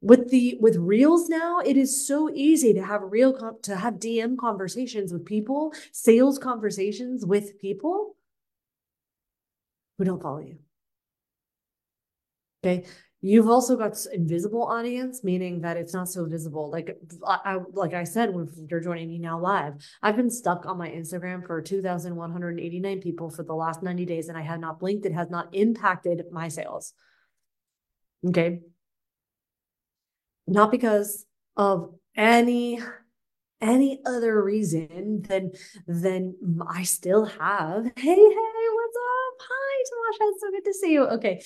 [0.00, 4.38] With the with reels now it is so easy to have real to have dm
[4.38, 8.14] conversations with people sales conversations with people
[9.96, 10.58] who don't follow you.
[12.62, 12.84] Okay
[13.20, 16.96] you've also got invisible audience meaning that it's not so visible like
[17.26, 20.88] I, like i said when you're joining me now live i've been stuck on my
[20.88, 25.12] instagram for 2189 people for the last 90 days and i have not blinked it
[25.12, 26.92] has not impacted my sales
[28.26, 28.60] okay
[30.46, 32.80] not because of any
[33.60, 35.52] any other reason than
[35.86, 36.34] than
[36.66, 37.90] I still have.
[37.96, 38.68] Hey, hey?
[39.40, 40.32] Hi, Tamasha.
[40.32, 41.06] It's so good to see you.
[41.06, 41.42] Okay.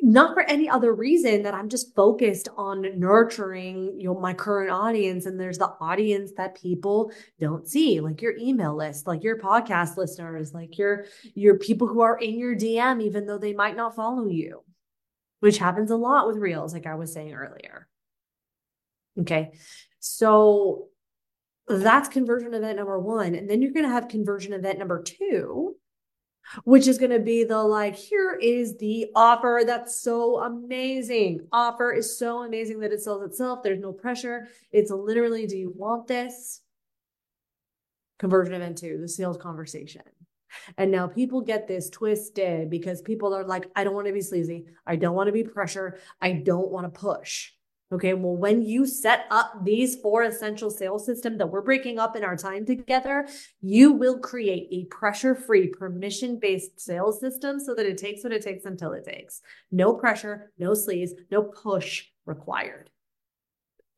[0.00, 4.70] Not for any other reason that I'm just focused on nurturing you know my current
[4.70, 5.26] audience.
[5.26, 9.96] And there's the audience that people don't see, like your email list, like your podcast
[9.96, 13.96] listeners, like your your people who are in your DM, even though they might not
[13.96, 14.62] follow you,
[15.40, 17.88] which happens a lot with reels, like I was saying earlier.
[19.20, 19.52] Okay.
[20.00, 20.88] So
[21.68, 23.34] that's conversion event number one.
[23.34, 25.76] And then you're going to have conversion event number two,
[26.64, 31.46] which is going to be the like, here is the offer that's so amazing.
[31.52, 33.62] Offer is so amazing that it sells itself.
[33.62, 34.48] There's no pressure.
[34.70, 36.60] It's literally, do you want this?
[38.18, 40.02] Conversion event two, the sales conversation.
[40.76, 44.20] And now people get this twisted because people are like, I don't want to be
[44.20, 44.66] sleazy.
[44.86, 45.98] I don't want to be pressure.
[46.20, 47.52] I don't want to push.
[47.92, 48.14] Okay.
[48.14, 52.24] Well, when you set up these four essential sales systems that we're breaking up in
[52.24, 53.28] our time together,
[53.60, 58.32] you will create a pressure free, permission based sales system so that it takes what
[58.32, 59.42] it takes until it takes.
[59.70, 62.88] No pressure, no sleaze, no push required.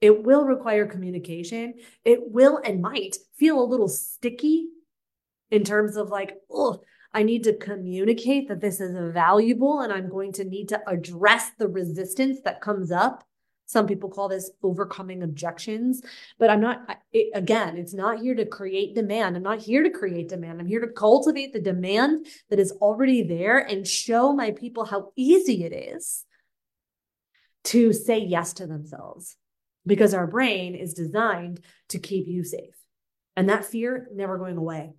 [0.00, 1.74] It will require communication.
[2.04, 4.70] It will and might feel a little sticky
[5.52, 6.80] in terms of like, oh,
[7.12, 11.52] I need to communicate that this is valuable and I'm going to need to address
[11.60, 13.24] the resistance that comes up
[13.66, 16.02] some people call this overcoming objections,
[16.38, 19.36] but I'm not, it, again, it's not here to create demand.
[19.36, 20.60] I'm not here to create demand.
[20.60, 25.12] I'm here to cultivate the demand that is already there and show my people how
[25.16, 26.24] easy it is
[27.64, 29.36] to say yes to themselves
[29.86, 32.74] because our brain is designed to keep you safe.
[33.36, 34.92] And that fear never going away.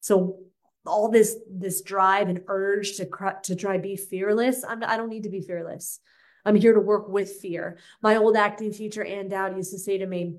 [0.00, 0.38] So
[0.86, 3.08] all this this drive and urge to
[3.44, 6.00] to try be fearless, I'm, I don't need to be fearless.
[6.46, 7.76] I'm here to work with fear.
[8.00, 10.36] My old acting teacher, Ann Dowd, used to say to me,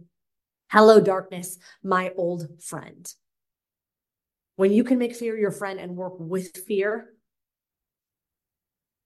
[0.70, 3.14] Hello, darkness, my old friend.
[4.56, 7.14] When you can make fear your friend and work with fear,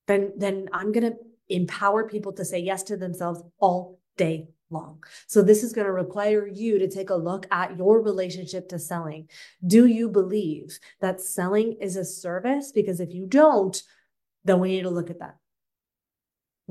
[0.07, 1.17] then, then I'm going to
[1.49, 5.03] empower people to say yes to themselves all day long.
[5.27, 8.79] So this is going to require you to take a look at your relationship to
[8.79, 9.27] selling.
[9.65, 12.71] Do you believe that selling is a service?
[12.71, 13.81] Because if you don't,
[14.45, 15.40] then we need to look at that.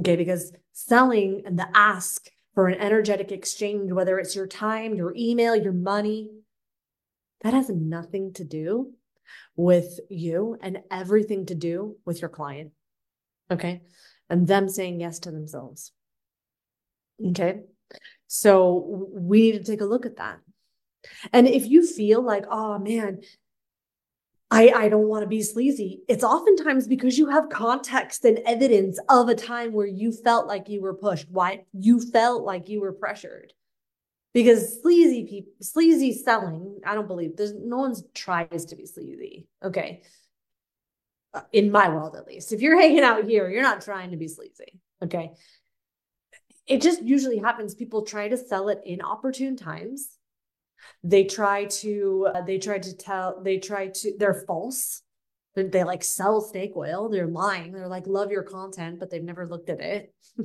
[0.00, 0.16] Okay.
[0.16, 5.54] Because selling and the ask for an energetic exchange, whether it's your time, your email,
[5.54, 6.30] your money,
[7.42, 8.92] that has nothing to do
[9.56, 12.72] with you and everything to do with your client.
[13.50, 13.82] Okay.
[14.28, 15.92] And them saying yes to themselves.
[17.28, 17.60] Okay.
[18.26, 20.38] So we need to take a look at that.
[21.32, 23.20] And if you feel like, oh man,
[24.50, 26.02] I, I don't want to be sleazy.
[26.08, 30.68] It's oftentimes because you have context and evidence of a time where you felt like
[30.68, 33.52] you were pushed, why you felt like you were pressured.
[34.34, 39.46] Because sleazy people, sleazy selling, I don't believe there's no one's tries to be sleazy.
[39.62, 40.02] Okay.
[41.32, 42.52] Uh, in my world, at least.
[42.52, 44.80] If you're hanging out here, you're not trying to be sleazy.
[45.02, 45.30] Okay.
[46.66, 47.74] It just usually happens.
[47.74, 50.08] People try to sell it in opportune times
[51.02, 55.02] they try to uh, they try to tell they try to they're false.
[55.54, 57.08] They, they like sell snake oil.
[57.08, 57.72] They're lying.
[57.72, 60.14] They're like love your content but they've never looked at it.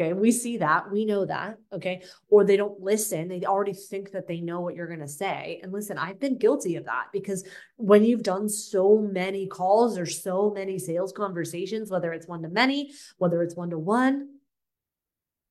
[0.00, 0.92] Okay we see that.
[0.92, 1.58] We know that.
[1.72, 2.04] Okay?
[2.28, 3.26] Or they don't listen.
[3.26, 5.58] They already think that they know what you're going to say.
[5.60, 7.44] And listen i've been guilty of that because
[7.74, 12.48] when you've done so many calls or so many sales conversations whether it's one to
[12.48, 14.28] many whether it's one to one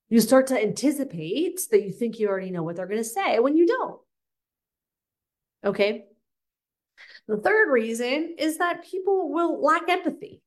[0.08, 3.38] you start to anticipate that you think you already know what they're going to say
[3.38, 4.00] when you don't.
[5.64, 6.06] Okay.
[7.26, 10.42] The third reason is that people will lack empathy.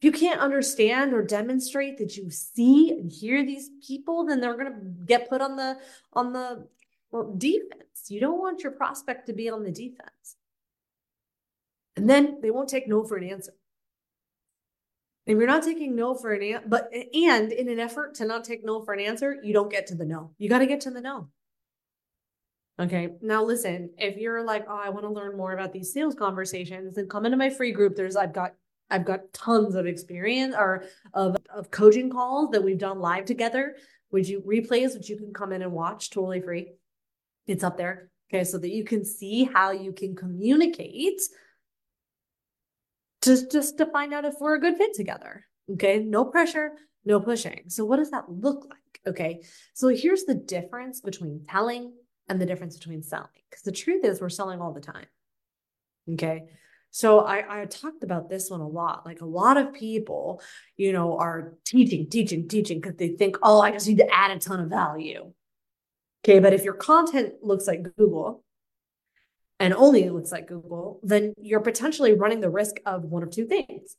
[0.00, 4.56] If you can't understand or demonstrate that you see and hear these people, then they're
[4.56, 5.78] going to get put on the
[6.12, 6.66] on the
[7.12, 8.08] well, defense.
[8.08, 10.36] You don't want your prospect to be on the defense.
[11.94, 13.52] And then they won't take no for an answer.
[15.26, 18.44] If you're not taking no for an answer, but and in an effort to not
[18.44, 20.32] take no for an answer, you don't get to the no.
[20.38, 21.28] You got to get to the no.
[22.80, 23.10] Okay.
[23.20, 26.94] Now listen, if you're like, oh, I want to learn more about these sales conversations,
[26.94, 27.94] then come into my free group.
[27.94, 28.54] There's I've got
[28.90, 33.76] I've got tons of experience or of, of coaching calls that we've done live together.
[34.10, 36.72] Would you replays, which you can come in and watch totally free?
[37.46, 38.10] It's up there.
[38.32, 41.20] Okay, so that you can see how you can communicate
[43.22, 45.44] just just to find out if we're a good fit together.
[45.72, 46.72] Okay, no pressure,
[47.04, 47.64] no pushing.
[47.68, 49.00] So what does that look like?
[49.06, 49.42] Okay,
[49.74, 51.92] so here's the difference between telling
[52.28, 53.28] and the difference between selling.
[53.50, 55.06] Because the truth is, we're selling all the time.
[56.10, 56.44] Okay.
[56.90, 59.06] So I, I talked about this one a lot.
[59.06, 60.42] Like a lot of people,
[60.76, 64.30] you know, are teaching, teaching, teaching because they think, oh, I just need to add
[64.30, 65.32] a ton of value.
[66.24, 66.38] Okay.
[66.38, 68.44] But if your content looks like Google,
[69.62, 73.30] and only it looks like Google, then you're potentially running the risk of one of
[73.30, 73.96] two things.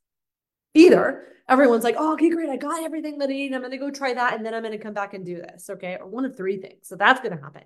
[0.73, 3.53] Either everyone's like, oh, okay, great, I got everything that I need.
[3.53, 4.33] I'm going to go try that.
[4.33, 5.69] And then I'm going to come back and do this.
[5.69, 5.97] Okay.
[5.99, 6.87] Or one of three things.
[6.87, 7.63] So that's going to happen.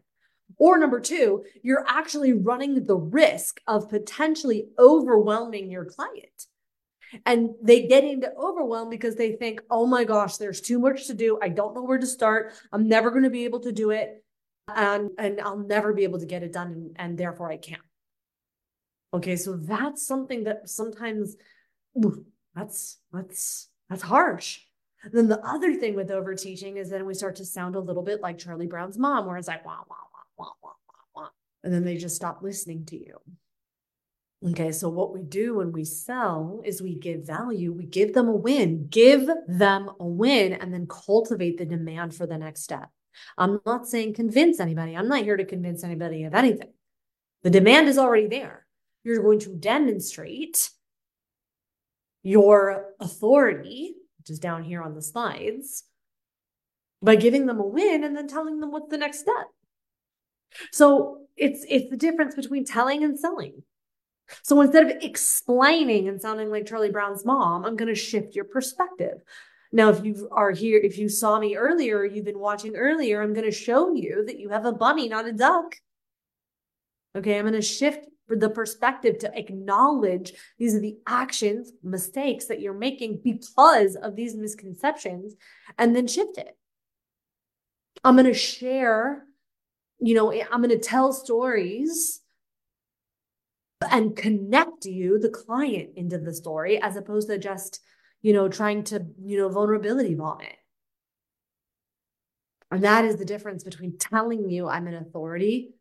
[0.59, 6.45] Or number two, you're actually running the risk of potentially overwhelming your client.
[7.25, 11.15] And they get into overwhelm because they think, oh my gosh, there's too much to
[11.15, 11.39] do.
[11.41, 12.53] I don't know where to start.
[12.71, 14.23] I'm never going to be able to do it.
[14.67, 16.67] And, and I'll never be able to get it done.
[16.67, 17.81] And, and therefore I can't.
[19.13, 21.37] Okay, so that's something that sometimes
[22.55, 24.59] that's that's that's harsh.
[25.11, 28.21] then the other thing with overteaching is then we start to sound a little bit
[28.21, 31.29] like Charlie Brown's mom, where it's like wah wah wah wah wah wah,
[31.63, 33.17] and then they just stop listening to you.
[34.45, 38.27] Okay, so what we do when we sell is we give value, we give them
[38.27, 42.89] a win, give them a win, and then cultivate the demand for the next step.
[43.37, 44.95] I'm not saying convince anybody.
[44.95, 46.71] I'm not here to convince anybody of anything.
[47.41, 48.66] The demand is already there
[49.07, 50.69] you're going to demonstrate
[52.23, 55.83] your authority, which is down here on the slides,
[57.01, 59.47] by giving them a win and then telling them what's the next step.
[60.71, 63.63] So it's it's the difference between telling and selling.
[64.43, 68.45] So instead of explaining and sounding like Charlie Brown's mom, I'm going to shift your
[68.45, 69.21] perspective.
[69.71, 73.33] Now, if you are here, if you saw me earlier, you've been watching earlier, I'm
[73.33, 75.75] going to show you that you have a bunny, not a duck.
[77.15, 82.59] Okay, I'm going to shift the perspective to acknowledge these are the actions, mistakes that
[82.59, 85.35] you're making because of these misconceptions,
[85.77, 86.57] and then shift it.
[88.03, 89.25] I'm going to share,
[89.99, 92.21] you know, eh, I'm going to tell stories
[93.89, 97.79] and connect you, the client, into the story as opposed to just,
[98.21, 100.55] you know, trying to, you know, vulnerability vomit.
[102.71, 105.76] And that is the difference between telling you I'm an authority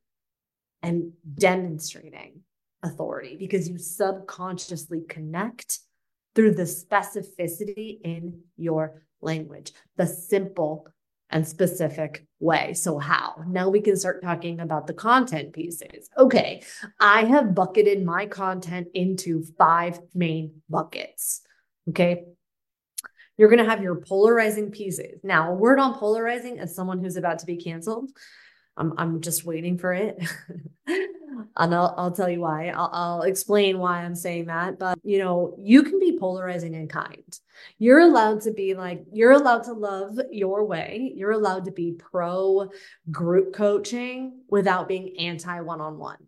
[0.87, 2.43] and demonstrating
[2.85, 5.81] authority because you subconsciously connect
[6.37, 10.87] through the specificity in your language, the simple
[11.29, 12.73] and specific way.
[12.73, 13.43] So, how?
[13.49, 16.09] Now we can start talking about the content pieces.
[16.17, 16.63] Okay,
[17.01, 21.41] I have bucketed my content into five main buckets.
[21.89, 22.27] Okay.
[23.39, 25.21] You're going to have your polarizing pieces.
[25.23, 28.11] Now, a word on polarizing as someone who's about to be canceled
[28.77, 30.23] I'm I'm just waiting for it.
[30.87, 32.69] and I'll I'll tell you why.
[32.69, 34.79] I'll I'll explain why I'm saying that.
[34.79, 37.39] But you know, you can be polarizing and kind.
[37.79, 41.13] You're allowed to be like, you're allowed to love your way.
[41.15, 42.69] You're allowed to be pro
[43.11, 46.19] group coaching without being anti one-on-one.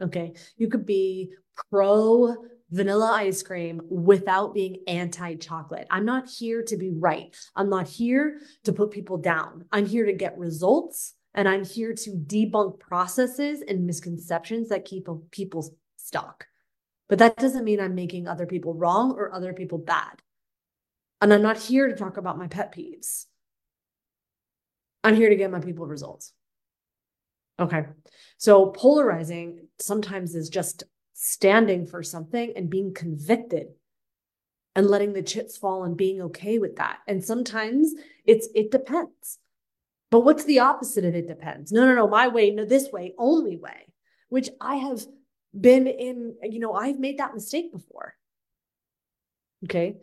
[0.00, 0.34] Okay.
[0.56, 1.32] You could be
[1.70, 2.36] pro
[2.70, 5.86] vanilla ice cream without being anti chocolate.
[5.90, 7.36] I'm not here to be right.
[7.54, 9.66] I'm not here to put people down.
[9.72, 15.08] I'm here to get results and I'm here to debunk processes and misconceptions that keep
[15.30, 16.46] people stuck.
[17.08, 20.22] But that doesn't mean I'm making other people wrong or other people bad.
[21.20, 23.26] And I'm not here to talk about my pet peeves.
[25.04, 26.32] I'm here to get my people results.
[27.60, 27.84] Okay.
[28.38, 33.68] So polarizing sometimes is just standing for something and being convicted
[34.74, 36.98] and letting the chips fall and being okay with that.
[37.06, 37.92] And sometimes
[38.24, 39.38] it's it depends.
[40.12, 41.72] But what's the opposite of it depends?
[41.72, 43.92] No, no, no, my way, no, this way, only way,
[44.30, 45.04] which I have
[45.58, 48.14] been in, you know, I've made that mistake before.
[49.64, 49.96] Okay.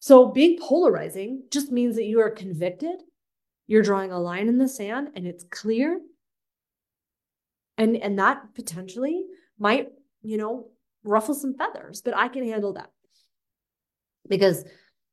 [0.00, 3.02] So being polarizing just means that you are convicted,
[3.68, 6.00] you're drawing a line in the sand and it's clear.
[7.78, 9.24] And and that potentially
[9.58, 9.88] might,
[10.22, 10.70] you know,
[11.04, 12.90] ruffle some feathers, but I can handle that.
[14.28, 14.64] because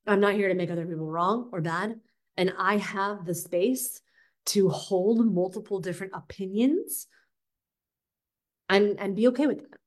[0.07, 1.99] I'm not here to make other people wrong or bad.
[2.37, 4.01] And I have the space
[4.47, 7.07] to hold multiple different opinions
[8.69, 9.79] and, and be okay with that.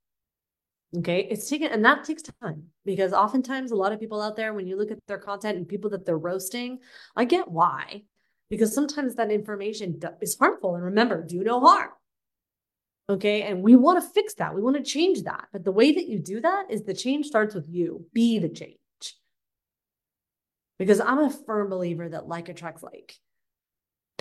[0.99, 1.29] Okay.
[1.31, 4.67] It's taken, and that takes time because oftentimes a lot of people out there, when
[4.67, 6.79] you look at their content and people that they're roasting,
[7.15, 8.05] I get why,
[8.49, 10.75] because sometimes that information is harmful.
[10.75, 11.91] And remember, do no harm.
[13.11, 13.43] Okay.
[13.43, 14.55] And we want to fix that.
[14.55, 15.49] We want to change that.
[15.53, 18.07] But the way that you do that is the change starts with you.
[18.13, 18.77] Be the change.
[20.79, 23.15] Because I'm a firm believer that like attracts like.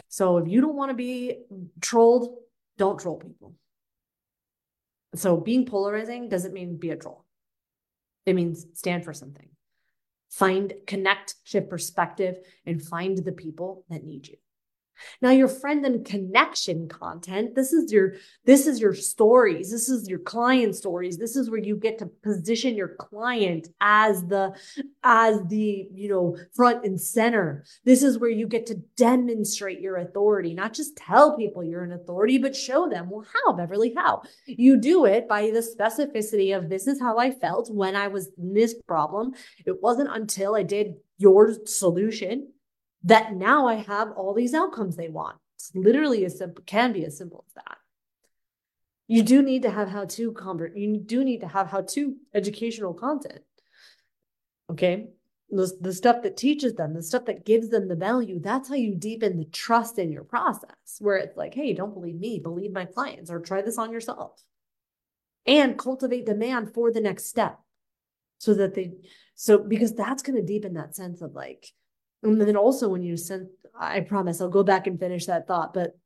[0.10, 1.44] So if you don't want to be
[1.82, 2.36] trolled,
[2.78, 3.54] don't troll people.
[5.16, 7.26] So being polarizing doesn't mean be a troll.
[8.26, 9.50] It means stand for something.
[10.30, 14.38] Find, connect, shift perspective, and find the people that need you.
[15.22, 19.72] Now your friend and connection content, this is your this is your stories.
[19.72, 21.18] This is your client stories.
[21.18, 24.56] This is where you get to position your client as the
[25.04, 27.64] as the, you know, front and center.
[27.86, 31.94] This is where you get to demonstrate your authority, not just tell people you're an
[31.94, 34.24] authority, but show them, well, how, Beverly, how?
[34.46, 38.30] You do it by the specificity of this is how I felt when I was
[38.38, 39.34] in this problem.
[39.66, 42.50] It wasn't until I did your solution
[43.08, 45.38] that now I have all these outcomes they want.
[45.56, 47.78] It's literally as simple, can be as simple as that.
[49.08, 52.16] You do need to have how to convert, you do need to have how to
[52.34, 53.40] educational content.
[54.70, 55.08] Okay.
[55.50, 58.76] The, the stuff that teaches them, the stuff that gives them the value, that's how
[58.76, 62.74] you deepen the trust in your process, where it's like, hey, don't believe me, believe
[62.74, 64.44] my clients, or try this on yourself.
[65.46, 67.60] And cultivate demand for the next step
[68.40, 68.96] so that they,
[69.36, 71.72] so because that's going to deepen that sense of like,
[72.24, 73.48] and then also when you send,
[73.78, 75.74] I promise I'll go back and finish that thought.
[75.74, 75.98] But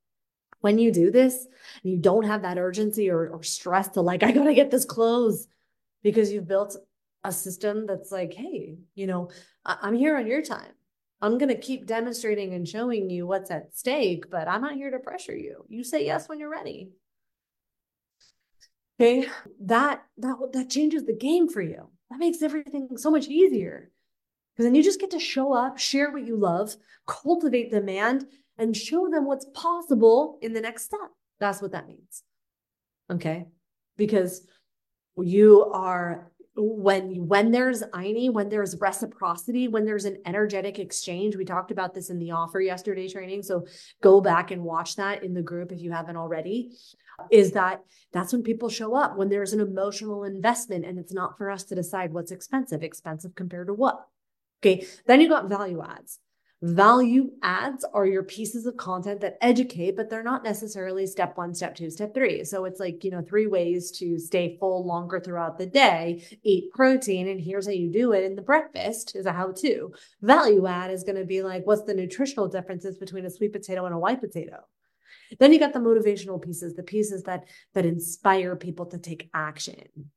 [0.59, 1.47] when you do this
[1.83, 4.85] and you don't have that urgency or, or stress to like, I gotta get this
[4.85, 5.47] closed
[6.03, 6.75] because you've built
[7.23, 9.29] a system that's like, hey, you know,
[9.65, 10.73] I- I'm here on your time.
[11.21, 14.89] I'm going to keep demonstrating and showing you what's at stake, but I'm not here
[14.89, 15.65] to pressure you.
[15.69, 16.89] You say yes when you're ready.
[18.99, 19.27] Okay?
[19.61, 21.89] That that that changes the game for you.
[22.09, 23.91] That makes everything so much easier.
[24.61, 26.75] Because then you just get to show up, share what you love,
[27.07, 28.27] cultivate demand,
[28.59, 31.09] and show them what's possible in the next step.
[31.39, 32.21] That's what that means.
[33.11, 33.47] Okay.
[33.97, 34.45] Because
[35.17, 41.45] you are when when there's ini when there's reciprocity when there's an energetic exchange we
[41.45, 43.65] talked about this in the offer yesterday training so
[44.03, 46.69] go back and watch that in the group if you haven't already
[47.31, 47.81] is that
[48.11, 51.63] that's when people show up when there's an emotional investment and it's not for us
[51.63, 54.05] to decide what's expensive expensive compared to what
[54.63, 54.85] Okay.
[55.07, 56.19] Then you got value adds.
[56.63, 61.55] Value adds are your pieces of content that educate, but they're not necessarily step one,
[61.55, 62.43] step two, step three.
[62.43, 66.71] So it's like, you know, three ways to stay full longer throughout the day, eat
[66.71, 69.91] protein, and here's how you do it in the breakfast is a how to.
[70.21, 73.85] Value add is going to be like, what's the nutritional differences between a sweet potato
[73.85, 74.59] and a white potato?
[75.39, 80.11] Then you got the motivational pieces, the pieces that that inspire people to take action.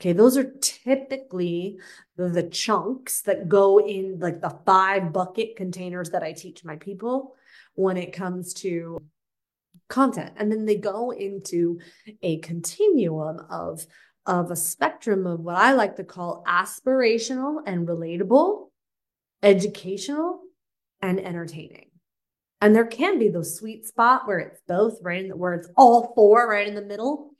[0.00, 1.78] Okay, those are typically
[2.16, 7.34] the chunks that go in like the five bucket containers that I teach my people
[7.74, 9.02] when it comes to
[9.90, 10.32] content.
[10.38, 11.80] And then they go into
[12.22, 13.86] a continuum of,
[14.24, 18.70] of a spectrum of what I like to call aspirational and relatable,
[19.42, 20.40] educational,
[21.02, 21.90] and entertaining.
[22.62, 25.68] And there can be those sweet spot where it's both right in the, where it's
[25.76, 27.34] all four right in the middle,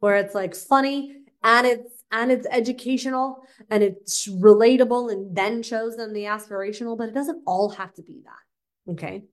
[0.00, 5.96] where it's like funny and it's and it's educational and it's relatable and then shows
[5.96, 8.92] them the aspirational, but it doesn't all have to be that.
[8.92, 9.24] Okay.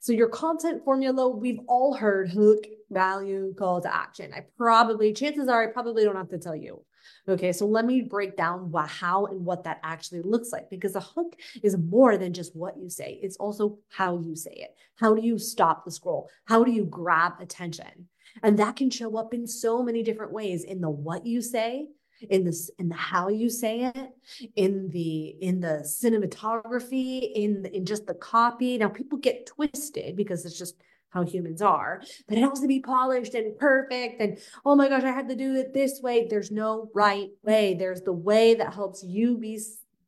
[0.00, 4.32] So your content formula, we've all heard hook, value, call to action.
[4.34, 6.84] I probably, chances are, I probably don't have to tell you.
[7.28, 10.94] Okay, so let me break down what, how and what that actually looks like because
[10.94, 13.18] a hook is more than just what you say.
[13.22, 14.76] It's also how you say it.
[14.96, 16.28] How do you stop the scroll?
[16.44, 18.08] How do you grab attention?
[18.42, 21.88] And that can show up in so many different ways in the what you say,
[22.30, 24.10] in this in the how you say it
[24.56, 28.78] in the in the cinematography in in just the copy.
[28.78, 30.76] Now people get twisted because it's just
[31.10, 35.02] how humans are that it has to be polished and perfect and oh my gosh
[35.02, 36.26] i had to do it this way.
[36.28, 37.74] There's no right way.
[37.74, 39.60] There's the way that helps you be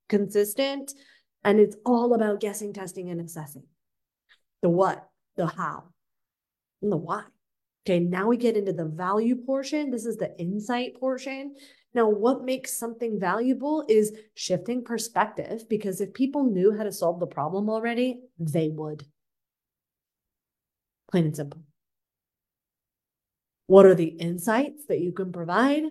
[0.08, 0.92] consistent
[1.42, 3.64] and it's all about guessing testing and assessing.
[4.62, 5.84] The what the how
[6.80, 7.24] and the why
[7.86, 9.90] Okay, now we get into the value portion.
[9.90, 11.54] This is the insight portion.
[11.92, 17.20] Now, what makes something valuable is shifting perspective because if people knew how to solve
[17.20, 19.04] the problem already, they would.
[21.10, 21.60] Plain and simple.
[23.66, 25.84] What are the insights that you can provide,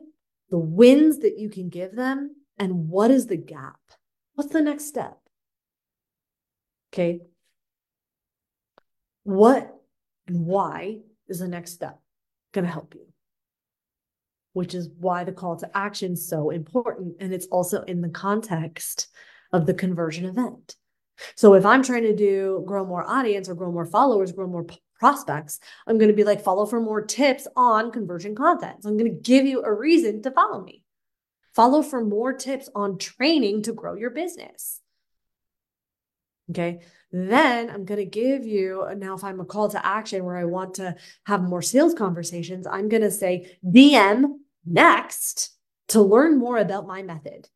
[0.50, 3.80] the wins that you can give them, and what is the gap?
[4.34, 5.18] What's the next step?
[6.92, 7.22] Okay.
[9.24, 9.74] What
[10.28, 11.00] and why
[11.34, 12.00] is the next step
[12.54, 13.06] going to help you?
[14.54, 17.16] Which is why the call to action is so important.
[17.20, 19.08] And it's also in the context
[19.52, 20.76] of the conversion event.
[21.36, 24.66] So if I'm trying to do grow more audience or grow more followers, grow more
[25.00, 28.84] prospects, I'm going to be like, follow for more tips on conversion content.
[28.84, 30.84] So I'm going to give you a reason to follow me.
[31.56, 34.82] Follow for more tips on training to grow your business.
[36.50, 36.82] Okay.
[37.12, 40.46] Then I'm going to give you now, if I'm a call to action where I
[40.46, 45.52] want to have more sales conversations, I'm going to say DM next
[45.90, 47.48] to learn more about my method.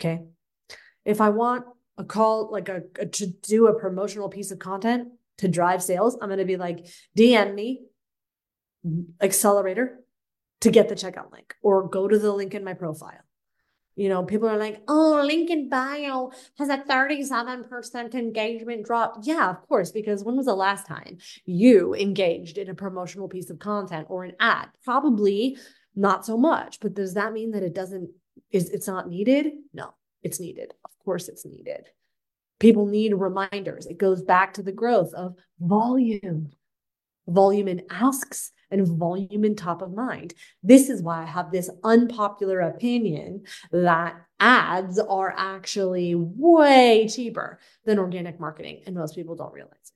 [0.00, 0.22] Okay.
[1.04, 1.66] If I want
[1.98, 6.16] a call, like a, a to do a promotional piece of content to drive sales,
[6.20, 6.86] I'm going to be like,
[7.16, 7.82] DM me
[8.86, 10.00] mm, accelerator
[10.62, 13.20] to get the checkout link or go to the link in my profile.
[13.96, 19.18] You know, people are like, oh, link in bio has a 37% engagement drop.
[19.22, 23.50] Yeah, of course, because when was the last time you engaged in a promotional piece
[23.50, 24.68] of content or an ad?
[24.84, 25.58] Probably
[25.94, 26.80] not so much.
[26.80, 28.10] But does that mean that it doesn't,
[28.50, 29.48] is it's not needed?
[29.72, 30.72] No, it's needed.
[30.84, 31.86] Of course, it's needed.
[32.58, 33.86] People need reminders.
[33.86, 36.50] It goes back to the growth of volume,
[37.26, 40.34] volume in asks and volume in top of mind.
[40.62, 43.42] This is why I have this unpopular opinion
[43.72, 49.92] that ads are actually way cheaper than organic marketing, and most people don't realize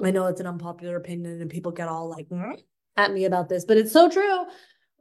[0.00, 0.06] it.
[0.06, 2.52] I know it's an unpopular opinion, and people get all like hmm,
[2.96, 4.44] at me about this, but it's so true.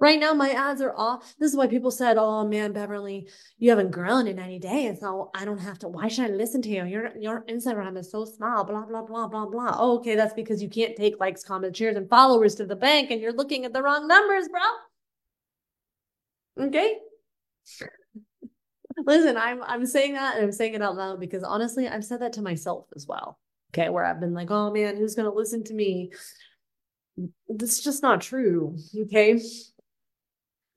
[0.03, 1.33] Right now, my ads are off.
[1.39, 5.31] This is why people said, "Oh man, Beverly, you haven't grown in 90 days, so
[5.33, 5.87] I don't have to.
[5.87, 6.83] Why should I listen to you?
[6.83, 8.65] Your your Instagram is so small.
[8.65, 9.77] Blah blah blah blah blah.
[9.79, 13.11] Oh, okay, that's because you can't take likes, comments, shares, and followers to the bank,
[13.11, 16.65] and you're looking at the wrong numbers, bro.
[16.65, 16.97] Okay.
[19.05, 22.19] Listen, I'm I'm saying that, and I'm saying it out loud because honestly, I've said
[22.19, 23.39] that to myself as well.
[23.73, 26.11] Okay, where I've been like, "Oh man, who's gonna listen to me?"
[27.47, 28.75] That's just not true.
[29.03, 29.39] Okay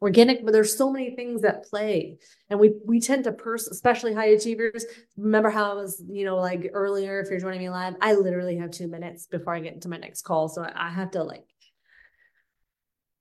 [0.03, 2.19] organic but there's so many things that play.
[2.51, 4.85] And we we tend to purse especially high achievers.
[5.17, 8.57] Remember how i was you know like earlier if you're joining me live i literally
[8.59, 10.49] have two minutes before i get into my next call.
[10.49, 11.45] So i have to like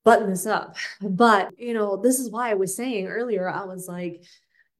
[0.04, 0.78] button this up.
[1.02, 4.24] But you know this is why i was saying earlier i was like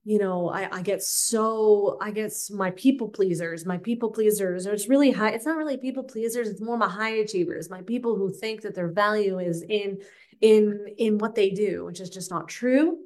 [0.08, 4.66] you know i i get so i get my people pleasers my people pleasers.
[4.68, 8.16] It's really high it's not really people pleasers it's more my high achievers my people
[8.16, 9.98] who think that their value is in
[10.42, 12.98] in in what they do, which is just not true.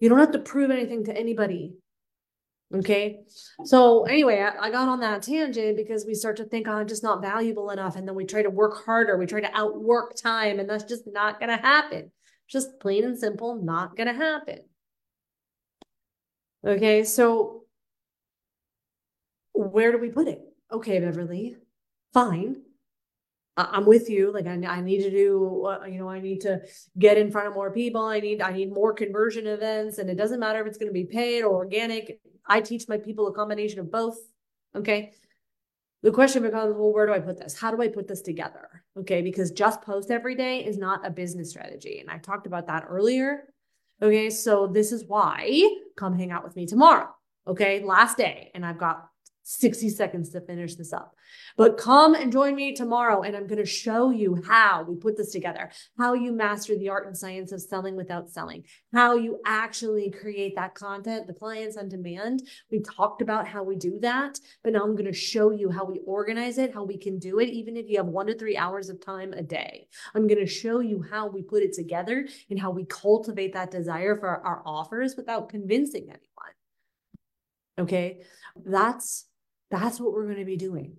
[0.00, 1.74] You don't have to prove anything to anybody.
[2.74, 3.20] Okay.
[3.64, 6.86] So anyway, I, I, got on that tangent because we start to think, oh, I'm
[6.86, 7.96] just not valuable enough.
[7.96, 9.16] And then we try to work harder.
[9.16, 12.12] We try to outwork time, and that's just not going to happen.
[12.46, 14.58] Just plain and simple, not going to happen.
[16.66, 17.04] Okay.
[17.04, 17.64] So
[19.54, 20.42] where do we put it?
[20.70, 21.56] Okay, Beverly,
[22.12, 22.62] fine.
[23.58, 24.32] I'm with you.
[24.32, 26.60] Like I, I need to do, uh, you know, I need to
[26.98, 28.02] get in front of more people.
[28.02, 30.92] I need, I need more conversion events, and it doesn't matter if it's going to
[30.92, 32.20] be paid or organic.
[32.46, 34.16] I teach my people a combination of both.
[34.74, 35.12] Okay.
[36.02, 37.58] The question becomes, well, where do I put this?
[37.58, 38.84] How do I put this together?
[38.96, 42.68] Okay, because just post every day is not a business strategy, and I talked about
[42.68, 43.52] that earlier.
[44.00, 47.08] Okay, so this is why come hang out with me tomorrow.
[47.48, 49.08] Okay, last day, and I've got
[49.48, 51.14] 60 seconds to finish this up.
[51.56, 55.16] But come and join me tomorrow, and I'm going to show you how we put
[55.16, 59.40] this together, how you master the art and science of selling without selling, how you
[59.46, 62.42] actually create that content, the clients on demand.
[62.70, 65.86] We talked about how we do that, but now I'm going to show you how
[65.86, 68.58] we organize it, how we can do it, even if you have one to three
[68.58, 69.88] hours of time a day.
[70.14, 73.70] I'm going to show you how we put it together and how we cultivate that
[73.70, 76.52] desire for our offers without convincing anyone.
[77.78, 78.20] Okay,
[78.66, 79.24] that's
[79.70, 80.96] that's what we're going to be doing.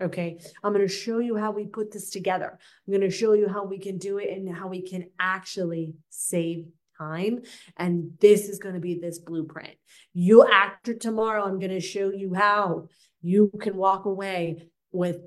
[0.00, 0.40] Okay.
[0.62, 2.58] I'm going to show you how we put this together.
[2.86, 5.94] I'm going to show you how we can do it and how we can actually
[6.08, 6.66] save
[6.98, 7.42] time.
[7.76, 9.74] And this is going to be this blueprint.
[10.14, 12.88] You after tomorrow, I'm going to show you how
[13.20, 15.18] you can walk away with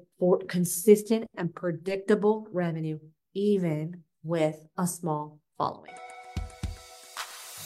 [0.48, 3.00] consistent and predictable revenue,
[3.34, 5.94] even with a small following.